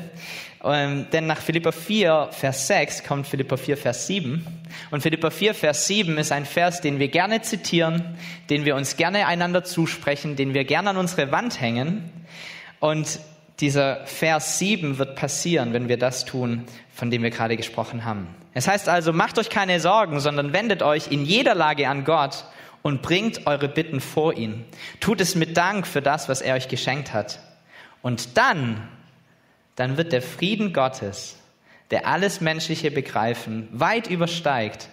Ähm, 0.63 1.07
denn 1.13 1.27
nach 1.27 1.39
Philippa 1.39 1.73
4, 1.73 2.29
Vers 2.33 2.67
6 2.67 3.05
kommt 3.05 3.27
Philippa 3.27 3.57
4, 3.57 3.77
Vers 3.77 4.07
7. 4.07 4.47
Und 4.91 5.03
Philippa 5.03 5.31
4, 5.31 5.55
Vers 5.55 5.87
7 5.87 6.19
ist 6.19 6.33
ein 6.33 6.45
Vers, 6.45 6.81
den 6.81 6.99
wir 6.99 7.09
gerne 7.09 7.41
zitieren, 7.41 8.19
den 8.51 8.65
wir 8.65 8.77
uns 8.77 8.97
gerne 8.97 9.27
einander 9.27 9.65
zusprechen, 9.65 10.37
den 10.37 10.53
wir 10.53 10.65
gerne 10.65 10.91
an 10.91 10.97
unsere 10.99 11.33
Wand 11.33 11.61
hängen. 11.61 12.11
Und 12.79 13.21
dieser 13.61 14.07
Vers 14.07 14.59
7 14.59 14.99
wird 14.99 15.17
passieren, 15.17 15.73
wenn 15.73 15.89
wir 15.89 15.99
das 15.99 16.25
tun, 16.25 16.65
von 16.93 17.11
dem 17.11 17.23
wir 17.23 17.31
gerade 17.31 17.57
gesprochen 17.57 18.05
haben. 18.05 18.29
Es 18.55 18.67
heißt 18.67 18.89
also, 18.89 19.13
macht 19.13 19.39
euch 19.39 19.51
keine 19.51 19.81
Sorgen, 19.81 20.21
sondern 20.21 20.53
wendet 20.53 20.83
euch 20.83 21.11
in 21.13 21.25
jeder 21.25 21.55
Lage 21.55 21.89
an 21.89 22.05
Gott 22.05 22.45
und 22.83 23.03
bringt 23.03 23.47
eure 23.47 23.69
Bitten 23.69 24.01
vor 24.01 24.35
ihn. 24.35 24.65
Tut 25.01 25.21
es 25.21 25.35
mit 25.35 25.57
Dank 25.57 25.87
für 25.87 26.03
das, 26.03 26.29
was 26.29 26.41
er 26.41 26.55
euch 26.55 26.69
geschenkt 26.69 27.13
hat. 27.13 27.41
Und 28.03 28.37
dann 28.39 28.89
dann 29.81 29.97
wird 29.97 30.13
der 30.13 30.21
Frieden 30.21 30.75
Gottes, 30.75 31.39
der 31.91 32.07
alles 32.07 32.43
menschliche 32.43 32.91
Begreifen 32.91 33.67
weit 33.73 34.09
übersteigt, 34.09 34.91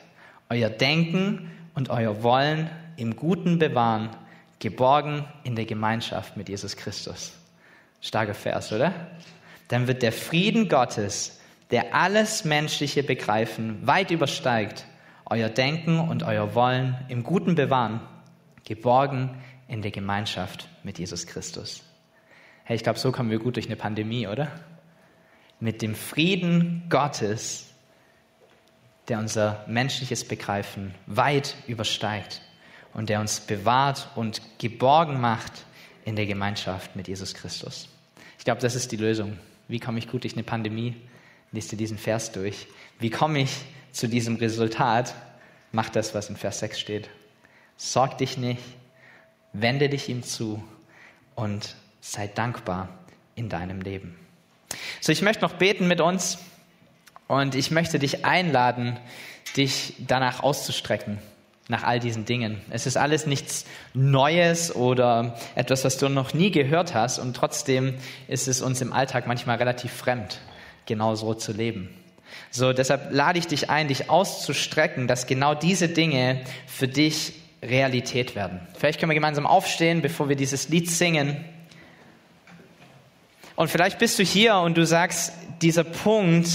euer 0.49 0.69
Denken 0.69 1.51
und 1.75 1.89
euer 1.89 2.23
Wollen 2.23 2.69
im 2.95 3.17
Guten 3.17 3.59
bewahren, 3.59 4.11
geborgen 4.59 5.25
in 5.43 5.57
der 5.57 5.65
Gemeinschaft 5.65 6.37
mit 6.37 6.47
Jesus 6.47 6.77
Christus. 6.77 7.33
Starker 8.07 8.33
Vers, 8.33 8.71
oder? 8.71 8.93
Dann 9.67 9.87
wird 9.87 10.01
der 10.01 10.11
Frieden 10.11 10.69
Gottes, 10.69 11.39
der 11.71 11.93
alles 11.93 12.45
menschliche 12.45 13.03
Begreifen 13.03 13.85
weit 13.85 14.11
übersteigt, 14.11 14.85
euer 15.25 15.49
Denken 15.49 15.99
und 15.99 16.23
euer 16.23 16.55
Wollen 16.55 16.97
im 17.09 17.23
Guten 17.23 17.55
bewahren, 17.55 17.99
geborgen 18.63 19.41
in 19.67 19.81
der 19.81 19.91
Gemeinschaft 19.91 20.69
mit 20.83 20.99
Jesus 20.99 21.27
Christus. 21.27 21.83
Hey, 22.63 22.77
ich 22.77 22.83
glaube, 22.83 22.99
so 22.99 23.11
kommen 23.11 23.29
wir 23.29 23.39
gut 23.39 23.55
durch 23.55 23.67
eine 23.67 23.75
Pandemie, 23.75 24.27
oder? 24.27 24.49
mit 25.59 25.81
dem 25.81 25.95
Frieden 25.95 26.83
Gottes, 26.89 27.69
der 29.07 29.19
unser 29.19 29.63
menschliches 29.67 30.27
Begreifen 30.27 30.93
weit 31.05 31.55
übersteigt 31.67 32.41
und 32.93 33.09
der 33.09 33.19
uns 33.19 33.39
bewahrt 33.39 34.09
und 34.15 34.41
geborgen 34.59 35.19
macht 35.19 35.65
in 36.05 36.15
der 36.15 36.25
Gemeinschaft 36.25 36.95
mit 36.95 37.07
Jesus 37.07 37.33
Christus. 37.33 37.89
Ich 38.47 38.49
glaube, 38.49 38.61
das 38.61 38.75
ist 38.75 38.93
die 38.93 38.95
Lösung. 38.95 39.37
Wie 39.67 39.81
komme 39.81 39.99
ich 39.99 40.07
gut 40.07 40.23
durch 40.23 40.35
eine 40.35 40.43
Pandemie? 40.43 40.95
Lies 41.51 41.67
dir 41.67 41.75
diesen 41.75 41.97
Vers 41.97 42.31
durch. 42.31 42.67
Wie 42.97 43.09
komme 43.09 43.39
ich 43.39 43.51
zu 43.91 44.07
diesem 44.07 44.37
Resultat? 44.37 45.13
Mach 45.73 45.89
das, 45.89 46.15
was 46.15 46.29
in 46.29 46.37
Vers 46.37 46.59
6 46.59 46.79
steht. 46.79 47.09
Sorg 47.75 48.17
dich 48.19 48.37
nicht, 48.37 48.61
wende 49.51 49.89
dich 49.89 50.07
ihm 50.07 50.23
zu 50.23 50.63
und 51.35 51.75
sei 51.99 52.27
dankbar 52.27 52.87
in 53.35 53.49
deinem 53.49 53.81
Leben. 53.81 54.17
So, 55.01 55.11
ich 55.11 55.21
möchte 55.21 55.41
noch 55.41 55.55
beten 55.55 55.85
mit 55.89 55.99
uns 55.99 56.37
und 57.27 57.53
ich 57.53 57.69
möchte 57.69 57.99
dich 57.99 58.23
einladen, 58.23 58.97
dich 59.57 59.95
danach 60.07 60.41
auszustrecken, 60.41 61.17
nach 61.69 61.83
all 61.83 61.99
diesen 61.99 62.25
Dingen. 62.25 62.61
Es 62.69 62.85
ist 62.85 62.97
alles 62.97 63.25
nichts 63.25 63.65
Neues 63.93 64.73
oder 64.73 65.37
etwas, 65.55 65.83
was 65.83 65.97
du 65.97 66.09
noch 66.09 66.33
nie 66.33 66.51
gehört 66.51 66.93
hast 66.93 67.19
und 67.19 67.35
trotzdem 67.35 67.95
ist 68.27 68.47
es 68.47 68.61
uns 68.61 68.81
im 68.81 68.93
Alltag 68.93 69.27
manchmal 69.27 69.57
relativ 69.57 69.91
fremd, 69.91 70.39
genau 70.85 71.15
so 71.15 71.33
zu 71.33 71.51
leben. 71.51 71.89
So, 72.51 72.71
deshalb 72.71 73.11
lade 73.11 73.39
ich 73.39 73.47
dich 73.47 73.69
ein, 73.69 73.87
dich 73.87 74.09
auszustrecken, 74.09 75.07
dass 75.07 75.27
genau 75.27 75.55
diese 75.55 75.89
Dinge 75.89 76.41
für 76.65 76.87
dich 76.87 77.33
Realität 77.61 78.35
werden. 78.35 78.61
Vielleicht 78.77 78.99
können 78.99 79.09
wir 79.09 79.15
gemeinsam 79.15 79.45
aufstehen, 79.45 80.01
bevor 80.01 80.29
wir 80.29 80.35
dieses 80.35 80.69
Lied 80.69 80.89
singen. 80.89 81.43
Und 83.55 83.69
vielleicht 83.69 83.97
bist 83.97 84.19
du 84.19 84.23
hier 84.23 84.57
und 84.57 84.77
du 84.77 84.85
sagst, 84.85 85.33
dieser 85.61 85.83
Punkt, 85.83 86.49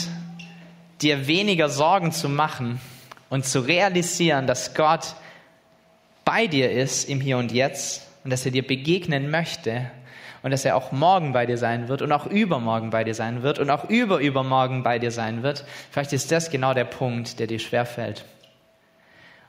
dir 1.03 1.27
weniger 1.27 1.69
Sorgen 1.69 2.13
zu 2.13 2.29
machen 2.29 2.81
und 3.33 3.47
zu 3.47 3.61
realisieren, 3.61 4.47
dass 4.47 4.75
Gott 4.75 5.15
bei 6.23 6.47
dir 6.47 6.71
ist 6.71 7.09
im 7.09 7.19
Hier 7.19 7.39
und 7.39 7.51
Jetzt 7.51 8.07
und 8.25 8.31
dass 8.31 8.45
er 8.45 8.53
dir 8.53 8.67
begegnen 8.67 9.31
möchte 9.31 9.91
und 10.43 10.51
dass 10.51 10.67
er 10.67 10.77
auch 10.77 10.93
morgen 10.93 11.33
bei 11.33 11.47
dir 11.47 11.57
sein 11.57 11.89
wird 11.89 12.03
und 12.03 12.13
auch 12.13 12.27
übermorgen 12.27 12.91
bei 12.91 13.05
dir 13.05 13.15
sein 13.15 13.43
wird 13.43 13.59
und 13.59 13.71
auch 13.71 13.89
überübermorgen 13.89 14.83
bei 14.83 14.99
dir 14.99 15.11
sein 15.11 15.43
wird. 15.43 15.65
Vielleicht 15.91 16.13
ist 16.13 16.31
das 16.31 16.51
genau 16.51 16.75
der 16.75 16.85
Punkt, 16.85 17.39
der 17.39 17.47
dir 17.47 17.59
schwerfällt. 17.59 18.27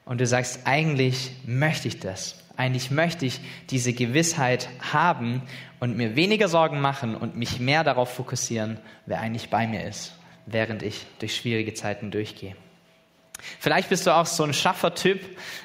Und 0.05 0.21
du 0.21 0.27
sagst, 0.27 0.61
eigentlich 0.63 1.31
möchte 1.45 1.89
ich 1.89 1.99
das. 1.99 2.41
Eigentlich 2.55 2.89
möchte 2.89 3.25
ich 3.25 3.41
diese 3.69 3.91
Gewissheit 3.91 4.69
haben 4.93 5.41
und 5.81 5.97
mir 5.97 6.15
weniger 6.15 6.47
Sorgen 6.47 6.79
machen 6.79 7.17
und 7.17 7.35
mich 7.35 7.59
mehr 7.59 7.83
darauf 7.83 8.13
fokussieren, 8.13 8.79
wer 9.07 9.19
eigentlich 9.19 9.49
bei 9.49 9.67
mir 9.67 9.83
ist, 9.83 10.13
während 10.45 10.83
ich 10.83 11.05
durch 11.19 11.35
schwierige 11.35 11.73
Zeiten 11.73 12.11
durchgehe. 12.11 12.55
Vielleicht 13.59 13.89
bist 13.89 14.07
du 14.07 14.15
auch 14.15 14.25
so 14.25 14.43
ein 14.43 14.53
Schaffer-Typ, 14.53 15.21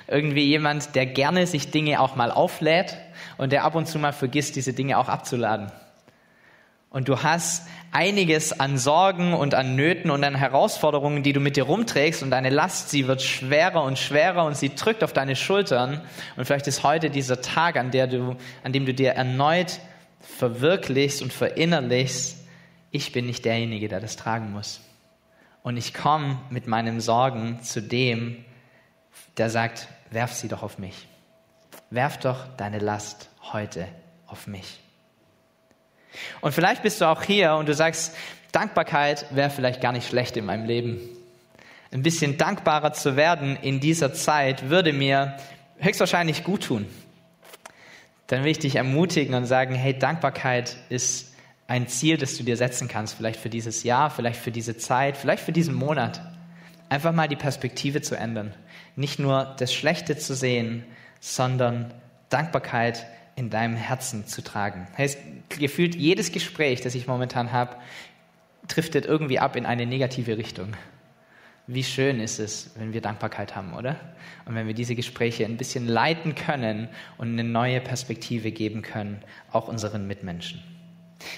irgendwie 0.06 0.44
jemand, 0.44 0.94
der 0.94 1.06
gerne 1.06 1.46
sich 1.46 1.70
Dinge 1.70 2.00
auch 2.00 2.16
mal 2.16 2.30
auflädt 2.30 2.96
und 3.36 3.52
der 3.52 3.64
ab 3.64 3.74
und 3.74 3.86
zu 3.86 3.98
mal 3.98 4.12
vergisst, 4.12 4.56
diese 4.56 4.72
Dinge 4.72 4.98
auch 4.98 5.08
abzuladen. 5.08 5.70
Und 6.90 7.08
du 7.08 7.22
hast 7.22 7.66
einiges 7.92 8.58
an 8.58 8.78
Sorgen 8.78 9.34
und 9.34 9.54
an 9.54 9.76
Nöten 9.76 10.10
und 10.10 10.24
an 10.24 10.34
Herausforderungen, 10.34 11.22
die 11.22 11.34
du 11.34 11.40
mit 11.40 11.56
dir 11.56 11.64
rumträgst 11.64 12.22
und 12.22 12.30
deine 12.30 12.48
Last, 12.48 12.88
sie 12.88 13.06
wird 13.06 13.22
schwerer 13.22 13.82
und 13.82 13.98
schwerer 13.98 14.44
und 14.44 14.56
sie 14.56 14.74
drückt 14.74 15.04
auf 15.04 15.12
deine 15.12 15.36
Schultern. 15.36 16.00
Und 16.36 16.46
vielleicht 16.46 16.66
ist 16.66 16.82
heute 16.82 17.10
dieser 17.10 17.42
Tag, 17.42 17.76
an, 17.76 17.90
der 17.90 18.06
du, 18.06 18.36
an 18.64 18.72
dem 18.72 18.86
du 18.86 18.94
dir 18.94 19.12
erneut 19.12 19.80
verwirklichst 20.20 21.22
und 21.22 21.32
verinnerlichst, 21.32 22.38
ich 22.90 23.12
bin 23.12 23.26
nicht 23.26 23.44
derjenige, 23.44 23.88
der 23.88 24.00
das 24.00 24.16
tragen 24.16 24.50
muss. 24.52 24.80
Und 25.68 25.76
ich 25.76 25.92
komme 25.92 26.40
mit 26.48 26.66
meinen 26.66 26.98
Sorgen 26.98 27.62
zu 27.62 27.82
dem, 27.82 28.42
der 29.36 29.50
sagt, 29.50 29.86
werf 30.10 30.32
sie 30.32 30.48
doch 30.48 30.62
auf 30.62 30.78
mich. 30.78 31.06
Werf 31.90 32.16
doch 32.16 32.46
deine 32.56 32.78
Last 32.78 33.28
heute 33.52 33.86
auf 34.26 34.46
mich. 34.46 34.80
Und 36.40 36.52
vielleicht 36.52 36.82
bist 36.82 37.02
du 37.02 37.04
auch 37.04 37.22
hier 37.22 37.52
und 37.56 37.68
du 37.68 37.74
sagst, 37.74 38.16
Dankbarkeit 38.50 39.26
wäre 39.28 39.50
vielleicht 39.50 39.82
gar 39.82 39.92
nicht 39.92 40.08
schlecht 40.08 40.38
in 40.38 40.46
meinem 40.46 40.64
Leben. 40.64 41.00
Ein 41.92 42.02
bisschen 42.02 42.38
dankbarer 42.38 42.94
zu 42.94 43.16
werden 43.16 43.54
in 43.56 43.78
dieser 43.78 44.14
Zeit 44.14 44.70
würde 44.70 44.94
mir 44.94 45.36
höchstwahrscheinlich 45.80 46.44
gut 46.44 46.64
tun. 46.64 46.86
Dann 48.28 48.42
will 48.42 48.52
ich 48.52 48.58
dich 48.58 48.76
ermutigen 48.76 49.34
und 49.34 49.44
sagen, 49.44 49.74
hey, 49.74 49.98
Dankbarkeit 49.98 50.78
ist 50.88 51.27
ein 51.68 51.86
Ziel, 51.86 52.16
das 52.16 52.36
du 52.36 52.42
dir 52.42 52.56
setzen 52.56 52.88
kannst, 52.88 53.14
vielleicht 53.14 53.38
für 53.38 53.50
dieses 53.50 53.84
Jahr, 53.84 54.10
vielleicht 54.10 54.40
für 54.40 54.50
diese 54.50 54.76
Zeit, 54.78 55.16
vielleicht 55.16 55.44
für 55.44 55.52
diesen 55.52 55.74
Monat. 55.74 56.20
Einfach 56.88 57.12
mal 57.12 57.28
die 57.28 57.36
Perspektive 57.36 58.00
zu 58.00 58.16
ändern. 58.16 58.54
Nicht 58.96 59.18
nur 59.18 59.54
das 59.58 59.72
Schlechte 59.74 60.16
zu 60.16 60.34
sehen, 60.34 60.84
sondern 61.20 61.92
Dankbarkeit 62.30 63.06
in 63.36 63.50
deinem 63.50 63.76
Herzen 63.76 64.26
zu 64.26 64.42
tragen. 64.42 64.88
Heißt, 64.96 65.18
gefühlt 65.50 65.94
jedes 65.94 66.32
Gespräch, 66.32 66.80
das 66.80 66.94
ich 66.94 67.06
momentan 67.06 67.52
habe, 67.52 67.76
driftet 68.66 69.04
irgendwie 69.04 69.38
ab 69.38 69.54
in 69.54 69.66
eine 69.66 69.84
negative 69.84 70.38
Richtung. 70.38 70.72
Wie 71.66 71.84
schön 71.84 72.18
ist 72.18 72.38
es, 72.38 72.70
wenn 72.78 72.94
wir 72.94 73.02
Dankbarkeit 73.02 73.54
haben, 73.54 73.74
oder? 73.74 73.96
Und 74.46 74.54
wenn 74.54 74.66
wir 74.66 74.74
diese 74.74 74.94
Gespräche 74.94 75.44
ein 75.44 75.58
bisschen 75.58 75.86
leiten 75.86 76.34
können 76.34 76.88
und 77.18 77.28
eine 77.28 77.44
neue 77.44 77.82
Perspektive 77.82 78.52
geben 78.52 78.80
können, 78.80 79.22
auch 79.52 79.68
unseren 79.68 80.06
Mitmenschen. 80.06 80.62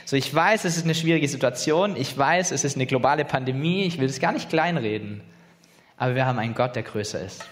So, 0.05 0.17
ich 0.17 0.35
weiß, 0.35 0.65
es 0.65 0.77
ist 0.77 0.85
eine 0.85 0.95
schwierige 0.95 1.29
Situation. 1.29 1.97
Ich 1.97 2.17
weiß, 2.17 2.51
es 2.53 2.65
ist 2.65 2.77
eine 2.77 2.87
globale 2.87 3.25
Pandemie. 3.25 3.85
Ich 3.85 3.99
will 3.99 4.07
es 4.07 4.21
gar 4.21 4.33
nicht 4.33 4.49
kleinreden. 4.49 5.23
Aber 5.97 6.15
wir 6.15 6.27
haben 6.27 6.39
einen 6.39 6.55
Gott, 6.55 6.77
der 6.77 6.83
größer 6.83 7.21
ist. 7.21 7.45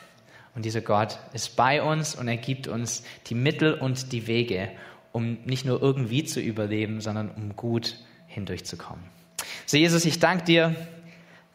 Und 0.55 0.64
dieser 0.64 0.81
Gott 0.81 1.19
ist 1.35 1.57
bei 1.57 1.83
uns 1.83 2.14
und 2.14 2.27
er 2.27 2.37
gibt 2.37 2.67
uns 2.67 3.05
die 3.27 3.35
Mittel 3.35 3.75
und 3.75 4.12
die 4.12 4.27
Wege, 4.27 4.71
um 5.12 5.38
nicht 5.45 5.64
nur 5.64 5.81
irgendwie 5.81 6.25
zu 6.25 6.41
überleben, 6.41 7.01
sondern 7.01 7.31
um 7.31 7.55
gut 7.55 7.97
hindurchzukommen. 8.27 9.05
So, 9.67 9.77
Jesus, 9.77 10.05
ich 10.05 10.19
danke 10.19 10.45
dir, 10.45 10.75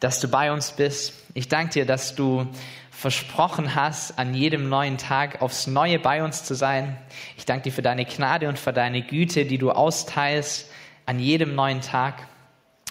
dass 0.03 0.19
du 0.19 0.27
bei 0.27 0.51
uns 0.51 0.73
bist. 0.73 1.13
Ich 1.33 1.47
danke 1.47 1.73
dir, 1.73 1.85
dass 1.85 2.13
du 2.13 2.45
versprochen 2.91 3.73
hast, 3.73 4.19
an 4.19 4.33
jedem 4.33 4.67
neuen 4.67 4.97
Tag 4.97 5.41
aufs 5.41 5.65
Neue 5.65 5.97
bei 5.97 6.25
uns 6.25 6.43
zu 6.43 6.55
sein. 6.55 6.97
Ich 7.37 7.45
danke 7.45 7.63
dir 7.63 7.71
für 7.71 7.81
deine 7.81 8.03
Gnade 8.03 8.49
und 8.49 8.59
für 8.59 8.73
deine 8.73 9.01
Güte, 9.01 9.45
die 9.45 9.57
du 9.57 9.71
austeilst 9.71 10.69
an 11.05 11.19
jedem 11.19 11.55
neuen 11.55 11.79
Tag. 11.79 12.27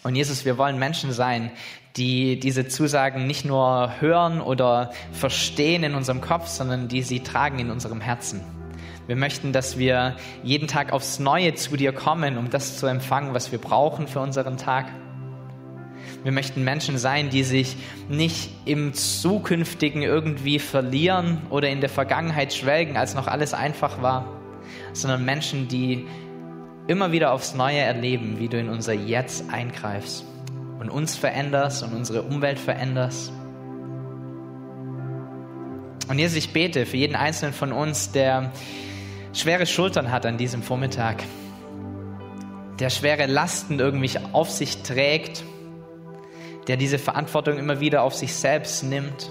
Und 0.03 0.17
Jesus, 0.17 0.47
wir 0.47 0.57
wollen 0.57 0.79
Menschen 0.79 1.13
sein, 1.13 1.51
die 1.97 2.41
diese 2.41 2.67
Zusagen 2.67 3.27
nicht 3.27 3.45
nur 3.45 4.01
hören 4.01 4.41
oder 4.41 4.93
verstehen 5.13 5.85
in 5.85 5.95
unserem 5.95 6.23
Kopf, 6.23 6.47
sondern 6.47 6.89
die 6.89 7.03
sie 7.03 7.21
tragen 7.21 7.59
in 7.59 7.71
unserem 7.71 8.01
Herzen. 8.01 8.41
Wir 9.07 9.17
möchten, 9.17 9.53
dass 9.53 9.77
wir 9.77 10.17
jeden 10.43 10.67
Tag 10.67 10.95
aufs 10.95 11.19
Neue 11.19 11.55
zu 11.57 11.77
dir 11.77 11.93
kommen, 11.93 12.39
um 12.39 12.49
das 12.49 12.79
zu 12.79 12.87
empfangen, 12.87 13.35
was 13.35 13.53
wir 13.53 13.59
brauchen 13.59 14.09
für 14.09 14.21
unseren 14.21 14.57
Tag. 14.57 14.87
Wir 16.25 16.31
möchten 16.33 16.63
Menschen 16.63 16.99
sein, 16.99 17.31
die 17.31 17.43
sich 17.43 17.77
nicht 18.09 18.51
im 18.65 18.95
Zukünftigen 18.95 20.03
irgendwie 20.03 20.61
verlieren 20.61 21.43
oder 21.51 21.69
in 21.69 21.81
der 21.81 21.89
Vergangenheit 21.89 22.55
schwelgen, 22.55 22.97
als 22.97 23.15
noch 23.15 23.27
alles 23.27 23.55
einfach 23.55 24.03
war, 24.03 24.27
sondern 24.93 25.25
Menschen, 25.25 25.67
die 25.67 26.07
immer 26.87 27.11
wieder 27.11 27.33
aufs 27.33 27.55
Neue 27.55 27.79
erleben, 27.79 28.39
wie 28.39 28.49
du 28.49 28.59
in 28.59 28.69
unser 28.69 28.93
Jetzt 28.93 29.51
eingreifst 29.51 30.25
und 30.79 30.91
uns 30.91 31.17
veränderst 31.17 31.83
und 31.83 31.93
unsere 31.93 32.23
Umwelt 32.23 32.59
veränderst. 32.59 33.33
Und 36.09 36.19
Jesus, 36.19 36.37
ich 36.37 36.53
bete 36.53 36.87
für 36.87 36.97
jeden 36.97 37.17
Einzelnen 37.17 37.55
von 37.55 37.73
uns, 37.73 38.13
der 38.13 38.53
schwere 39.33 39.67
Schultern 39.67 40.13
hat 40.13 40.27
an 40.27 40.37
diesem 40.37 40.63
Vormittag, 40.63 41.23
der 42.79 42.91
schwere 42.91 43.27
Lasten 43.27 43.81
irgendwie 43.81 44.19
auf 44.33 44.51
sich 44.51 44.83
trägt, 44.83 45.45
der 46.69 46.77
diese 46.77 46.99
Verantwortung 46.99 47.59
immer 47.59 47.81
wieder 47.81 48.03
auf 48.03 48.15
sich 48.15 48.35
selbst 48.35 48.85
nimmt. 48.85 49.31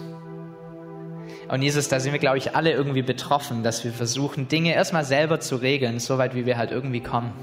Und 1.48 1.62
Jesus, 1.62 1.89
da 1.89 2.00
sind 2.00 2.13
wir, 2.13 2.20
glaube 2.20 2.38
ich, 2.38 2.56
alle 2.56 2.72
irgendwie 2.72 3.02
betroffen, 3.02 3.63
dass 3.63 3.84
wir 3.84 3.91
versuchen, 3.91 4.48
Dinge 4.48 4.74
erstmal 4.74 5.04
selber 5.04 5.39
zu 5.39 5.58
regeln, 5.58 6.00
soweit 6.00 6.36
wie 6.36 6.46
wir 6.46 6.58
halt 6.58 6.72
irgendwie 6.72 7.02
kommen. 7.02 7.34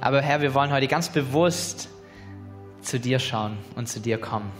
Aber 0.00 0.20
Herr, 0.22 0.40
wir 0.40 0.54
wollen 0.54 0.72
heute 0.72 0.88
ganz 0.88 1.08
bewusst 1.08 1.88
zu 2.82 3.00
dir 3.00 3.18
schauen 3.18 3.58
und 3.74 3.88
zu 3.88 4.00
dir 4.00 4.18
kommen. 4.18 4.50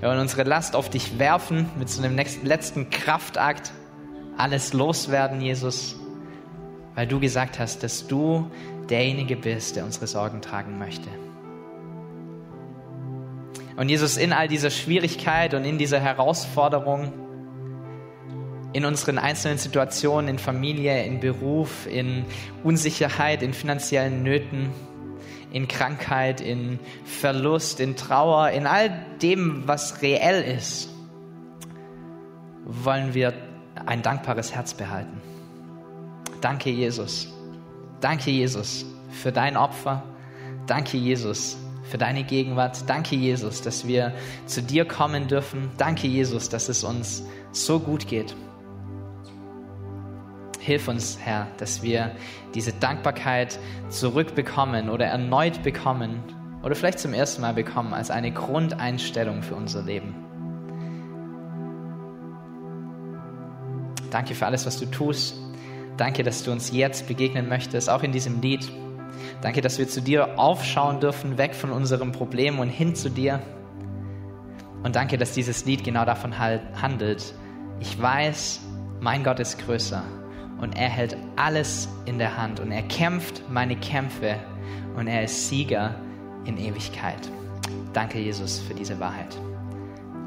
Wir 0.00 0.08
wollen 0.08 0.20
unsere 0.20 0.44
Last 0.44 0.76
auf 0.76 0.88
dich 0.88 1.18
werfen, 1.18 1.68
mit 1.78 1.88
so 1.88 2.02
einem 2.02 2.16
letzten 2.16 2.90
Kraftakt 2.90 3.72
alles 4.36 4.72
loswerden, 4.72 5.40
Jesus, 5.40 5.96
weil 6.94 7.06
du 7.06 7.18
gesagt 7.18 7.58
hast, 7.58 7.82
dass 7.82 8.06
du 8.06 8.50
derjenige 8.88 9.36
bist, 9.36 9.76
der 9.76 9.84
unsere 9.84 10.06
Sorgen 10.06 10.40
tragen 10.40 10.78
möchte. 10.78 11.08
Und 13.78 13.88
Jesus, 13.88 14.16
in 14.16 14.32
all 14.32 14.48
dieser 14.48 14.70
Schwierigkeit 14.70 15.54
und 15.54 15.64
in 15.64 15.78
dieser 15.78 16.00
Herausforderung, 16.00 17.12
in 18.72 18.84
unseren 18.84 19.18
einzelnen 19.18 19.56
Situationen, 19.56 20.28
in 20.28 20.38
Familie, 20.40 21.04
in 21.04 21.20
Beruf, 21.20 21.86
in 21.86 22.24
Unsicherheit, 22.64 23.40
in 23.40 23.54
finanziellen 23.54 24.24
Nöten, 24.24 24.70
in 25.52 25.68
Krankheit, 25.68 26.40
in 26.40 26.80
Verlust, 27.04 27.78
in 27.78 27.94
Trauer, 27.94 28.50
in 28.50 28.66
all 28.66 28.90
dem, 29.22 29.62
was 29.68 30.02
reell 30.02 30.42
ist, 30.42 30.90
wollen 32.64 33.14
wir 33.14 33.32
ein 33.86 34.02
dankbares 34.02 34.52
Herz 34.52 34.74
behalten. 34.74 35.22
Danke, 36.40 36.70
Jesus. 36.70 37.32
Danke, 38.00 38.32
Jesus, 38.32 38.84
für 39.12 39.30
dein 39.30 39.56
Opfer. 39.56 40.02
Danke, 40.66 40.96
Jesus, 40.96 41.56
für 41.88 41.98
deine 41.98 42.24
Gegenwart. 42.24 42.88
Danke, 42.88 43.16
Jesus, 43.16 43.62
dass 43.62 43.86
wir 43.86 44.12
zu 44.46 44.62
dir 44.62 44.84
kommen 44.84 45.28
dürfen. 45.28 45.70
Danke, 45.76 46.06
Jesus, 46.06 46.48
dass 46.48 46.68
es 46.68 46.84
uns 46.84 47.24
so 47.52 47.80
gut 47.80 48.06
geht. 48.06 48.34
Hilf 50.60 50.86
uns, 50.88 51.18
Herr, 51.20 51.48
dass 51.56 51.82
wir 51.82 52.12
diese 52.54 52.72
Dankbarkeit 52.72 53.58
zurückbekommen 53.88 54.90
oder 54.90 55.06
erneut 55.06 55.62
bekommen 55.62 56.22
oder 56.62 56.74
vielleicht 56.74 56.98
zum 56.98 57.14
ersten 57.14 57.40
Mal 57.40 57.54
bekommen 57.54 57.94
als 57.94 58.10
eine 58.10 58.32
Grundeinstellung 58.32 59.42
für 59.42 59.54
unser 59.54 59.82
Leben. 59.82 60.14
Danke 64.10 64.34
für 64.34 64.46
alles, 64.46 64.66
was 64.66 64.78
du 64.78 64.86
tust. 64.86 65.36
Danke, 65.96 66.22
dass 66.22 66.42
du 66.44 66.52
uns 66.52 66.70
jetzt 66.70 67.08
begegnen 67.08 67.48
möchtest, 67.48 67.90
auch 67.90 68.02
in 68.02 68.12
diesem 68.12 68.40
Lied. 68.40 68.70
Danke, 69.40 69.60
dass 69.60 69.78
wir 69.78 69.88
zu 69.88 70.02
dir 70.02 70.38
aufschauen 70.38 71.00
dürfen, 71.00 71.38
weg 71.38 71.54
von 71.54 71.70
unserem 71.70 72.12
Problem 72.12 72.58
und 72.58 72.68
hin 72.68 72.94
zu 72.94 73.10
dir. 73.10 73.40
Und 74.82 74.96
danke, 74.96 75.18
dass 75.18 75.32
dieses 75.32 75.64
Lied 75.64 75.84
genau 75.84 76.04
davon 76.04 76.38
halt 76.38 76.62
handelt. 76.80 77.34
Ich 77.80 78.00
weiß, 78.00 78.60
mein 79.00 79.22
Gott 79.22 79.38
ist 79.40 79.58
größer 79.64 80.02
und 80.60 80.76
er 80.76 80.88
hält 80.88 81.16
alles 81.36 81.88
in 82.04 82.18
der 82.18 82.36
Hand 82.36 82.60
und 82.60 82.72
er 82.72 82.82
kämpft 82.82 83.42
meine 83.48 83.76
Kämpfe 83.76 84.36
und 84.96 85.06
er 85.06 85.24
ist 85.24 85.48
Sieger 85.48 85.94
in 86.44 86.58
Ewigkeit. 86.58 87.30
Danke, 87.92 88.18
Jesus, 88.18 88.58
für 88.58 88.74
diese 88.74 88.98
Wahrheit. 88.98 89.36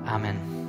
Amen. 0.06 0.61